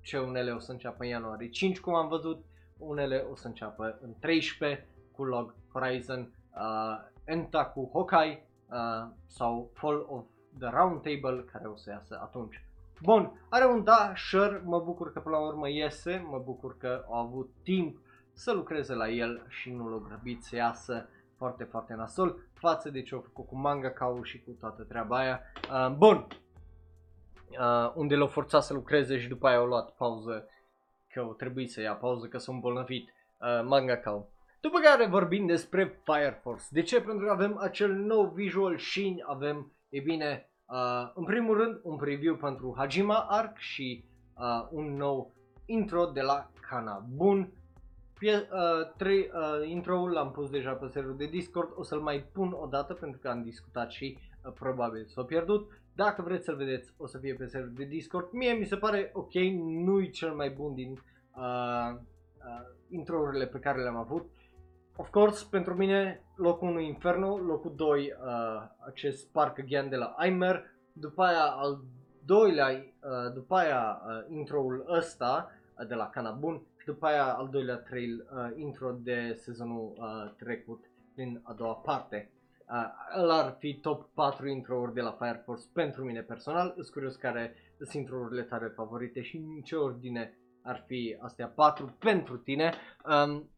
[0.00, 2.44] ce unele o să înceapă în ianuarie 5, cum am văzut,
[2.78, 9.70] unele o să înceapă în 13 cu Log Horizon, uh, Enta cu Hawkeye uh, sau
[9.74, 10.24] Fall of
[10.58, 12.64] the Round Table care o să iasă atunci.
[13.02, 17.04] Bun, are un da, sure, mă bucur că până la urmă iese, mă bucur că
[17.08, 17.98] au avut timp
[18.32, 23.02] să lucreze la el și nu l-au grăbit să iasă foarte, foarte nasol față de
[23.02, 25.40] ce au făcut cu manga caul și cu toată treaba aia.
[25.70, 26.26] Uh, bun,
[27.48, 30.48] uh, unde l-au forțat să lucreze și după aia au luat pauză
[31.12, 34.28] că au trebuit să ia pauză că s-au îmbolnăvit uh, manga caul.
[34.60, 36.64] După care vorbim despre Fire Force.
[36.70, 37.00] De ce?
[37.00, 41.96] Pentru că avem acel nou visual și avem, e bine, uh, în primul rând un
[41.96, 44.04] preview pentru Hajima Arc și
[44.36, 45.32] uh, un nou
[45.66, 47.04] intro de la Cana.
[47.14, 47.52] Bun,
[48.20, 52.24] Pie- uh, trei, uh, intro-ul l-am pus deja pe serverul de Discord, o să-l mai
[52.32, 55.70] pun o dată pentru că am discutat și uh, probabil s-a pierdut.
[55.94, 58.28] Dacă vreți să-l vedeți, o să fie pe serverul de Discord.
[58.32, 59.32] Mie mi se pare ok,
[59.84, 64.30] nu-i cel mai bun din uh, uh, intro-urile pe care le-am avut.
[64.96, 70.14] Of course, pentru mine locul 1 Inferno, locul 2 uh, acest Spark Again de la
[70.16, 71.80] Aimer, după aia al
[72.24, 77.48] doilea, uh, după aia uh, intro-ul ăsta uh, de la Canabun și după aia al
[77.48, 80.84] doilea trail uh, intro de sezonul uh, trecut
[81.14, 82.30] din a doua parte.
[82.70, 86.72] Uh, ăla ar fi top 4 intro-uri de la Fire Force pentru mine personal.
[86.74, 91.96] Sunt curios care sunt intro-urile tale favorite și în ce ordine ar fi astea 4
[91.98, 92.74] pentru tine.
[93.04, 93.50] Um,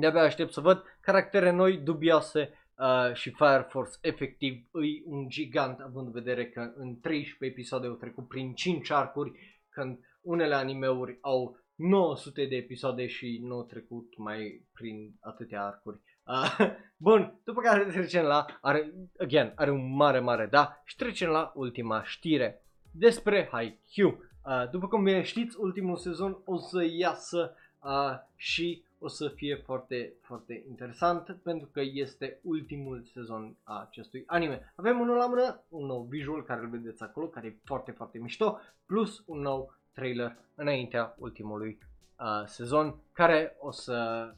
[0.00, 5.80] de-abia aștept să văd caractere noi, dubioase uh, și Fire Force efectiv îi un gigant
[5.80, 9.32] având în vedere că în 13 episoade au trecut prin 5 arcuri
[9.68, 16.00] când unele animeuri au 900 de episoade și nu au trecut mai prin atâtea arcuri.
[16.26, 16.70] Uh,
[17.06, 21.52] bun, după care trecem la, are, again, are un mare, mare da și trecem la
[21.54, 24.24] ultima știre despre Haikyuu.
[24.44, 29.56] Uh, după cum bine știți, ultimul sezon o să iasă uh, și o să fie
[29.56, 34.72] foarte, foarte interesant pentru că este ultimul sezon a acestui anime.
[34.76, 38.18] Avem unul la mână, un nou visual care îl vedeți acolo, care e foarte, foarte
[38.18, 41.78] mișto, plus un nou trailer înaintea ultimului
[42.18, 44.28] uh, sezon, care o să...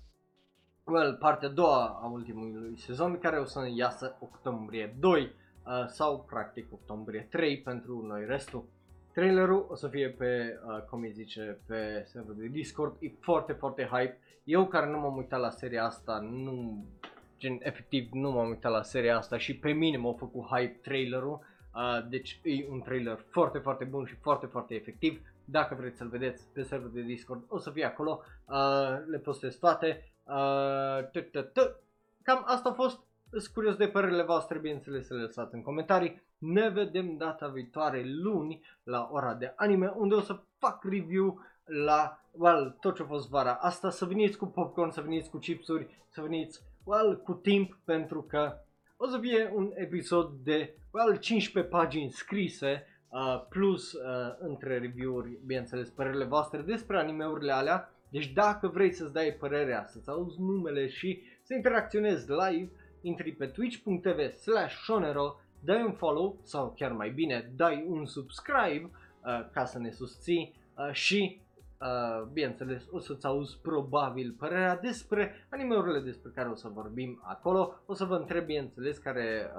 [0.85, 5.31] Well, partea a doua a ultimului sezon, care o să iasă octombrie 2 uh,
[5.87, 8.65] sau practic octombrie 3 pentru noi restul.
[9.19, 13.53] Trailerul o să fie pe, uh, cum îi zice, pe serverul de Discord, e foarte,
[13.53, 14.19] foarte hype.
[14.45, 16.85] Eu care nu m-am uitat la seria asta, nu,
[17.39, 21.41] gen, efectiv nu m-am uitat la seria asta și pe mine m-a făcut hype trailerul.
[21.75, 25.21] Uh, deci e un trailer foarte, foarte bun și foarte, foarte efectiv.
[25.45, 28.23] Dacă vreți să-l vedeți pe serverul de Discord, o să fie acolo.
[28.45, 30.13] Uh, le postez toate.
[30.25, 31.23] Uh,
[32.23, 33.01] Cam asta a fost.
[33.31, 36.23] Sunt curios de părerile voastre, bineînțeles să le lăsați în comentarii.
[36.39, 42.21] Ne vedem data viitoare luni la ora de anime unde o să fac review la
[42.31, 43.91] well, tot ce a fost vara asta.
[43.91, 48.59] Să veniți cu popcorn, să veniți cu chipsuri, să veniți well, cu timp pentru că
[48.97, 54.01] o să fie un episod de well, 15 pagini scrise uh, plus uh,
[54.39, 57.93] între review-uri, bineînțeles, părerile voastre despre animeurile alea.
[58.09, 62.71] Deci dacă vrei să-ți dai părerea, să-ți auzi numele și să interacționezi live,
[63.01, 68.91] intri pe twitch.tv slash shonero, dai un follow sau chiar mai bine, dai un subscribe
[69.25, 71.41] uh, ca să ne susții uh, și
[71.81, 77.75] uh, bineînțeles o să-ți auzi probabil părerea despre animeurile despre care o să vorbim acolo.
[77.87, 79.51] O să vă întreb bineînțeles care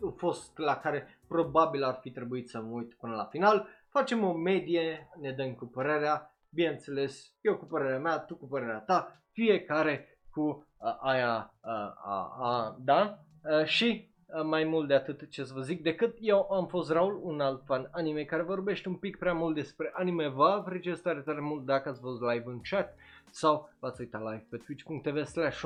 [0.00, 3.68] uh, a fost la care probabil ar fi trebuit să mă uit până la final.
[3.88, 8.78] Facem o medie, ne dăm cu părerea, bineînțeles eu cu părerea mea, tu cu părerea
[8.78, 13.18] ta, fiecare cu uh, aia, uh, uh, uh, da?
[13.44, 14.11] Uh, și uh,
[14.44, 17.62] mai mult de atât ce să vă zic, decât eu am fost Raul, un alt
[17.64, 21.64] fan anime care vorbește un pic prea mult despre anime, vă apreciez tare tare mult
[21.64, 22.96] dacă ați văzut live în chat
[23.30, 25.64] sau v-ați uitat live pe twitch.tv slash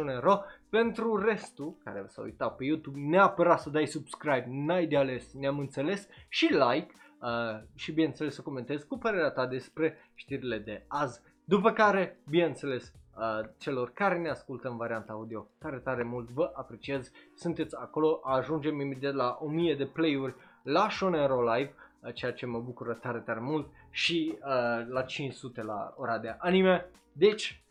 [0.70, 5.58] Pentru restul, care s-au uitat pe YouTube, neapărat să dai subscribe, n-ai de ales, ne-am
[5.58, 11.20] înțeles, și like uh, și bineînțeles să comentezi cu părerea ta despre știrile de azi.
[11.44, 15.46] După care, bineînțeles, uh, celor care ne ascultă în varianta audio.
[15.58, 21.54] Tare, tare mult vă apreciez, sunteți acolo, ajungem imediat la 1000 de play-uri la Shonero
[21.54, 26.18] Live, uh, ceea ce mă bucură tare, tare mult și uh, la 500 la ora
[26.18, 26.90] de anime.
[27.12, 27.64] Deci,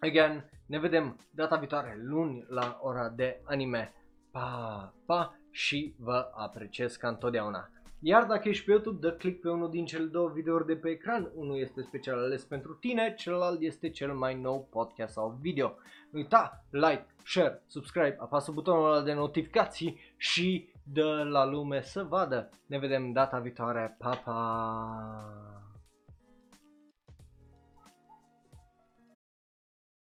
[0.00, 3.92] again, ne vedem data viitoare, luni, la ora de anime.
[4.30, 7.68] Pa, pa și vă apreciez ca întotdeauna.
[7.98, 10.88] Iar dacă ești pe YouTube, dă click pe unul din cele două videouri de pe
[10.88, 11.30] ecran.
[11.34, 15.74] Unul este special ales pentru tine, celălalt este cel mai nou podcast sau video.
[16.10, 22.02] Nu uita, like, share, subscribe, apasă butonul ăla de notificații și dă la lume să
[22.02, 22.50] vadă.
[22.66, 23.96] Ne vedem data viitoare.
[23.98, 25.63] Pa, pa!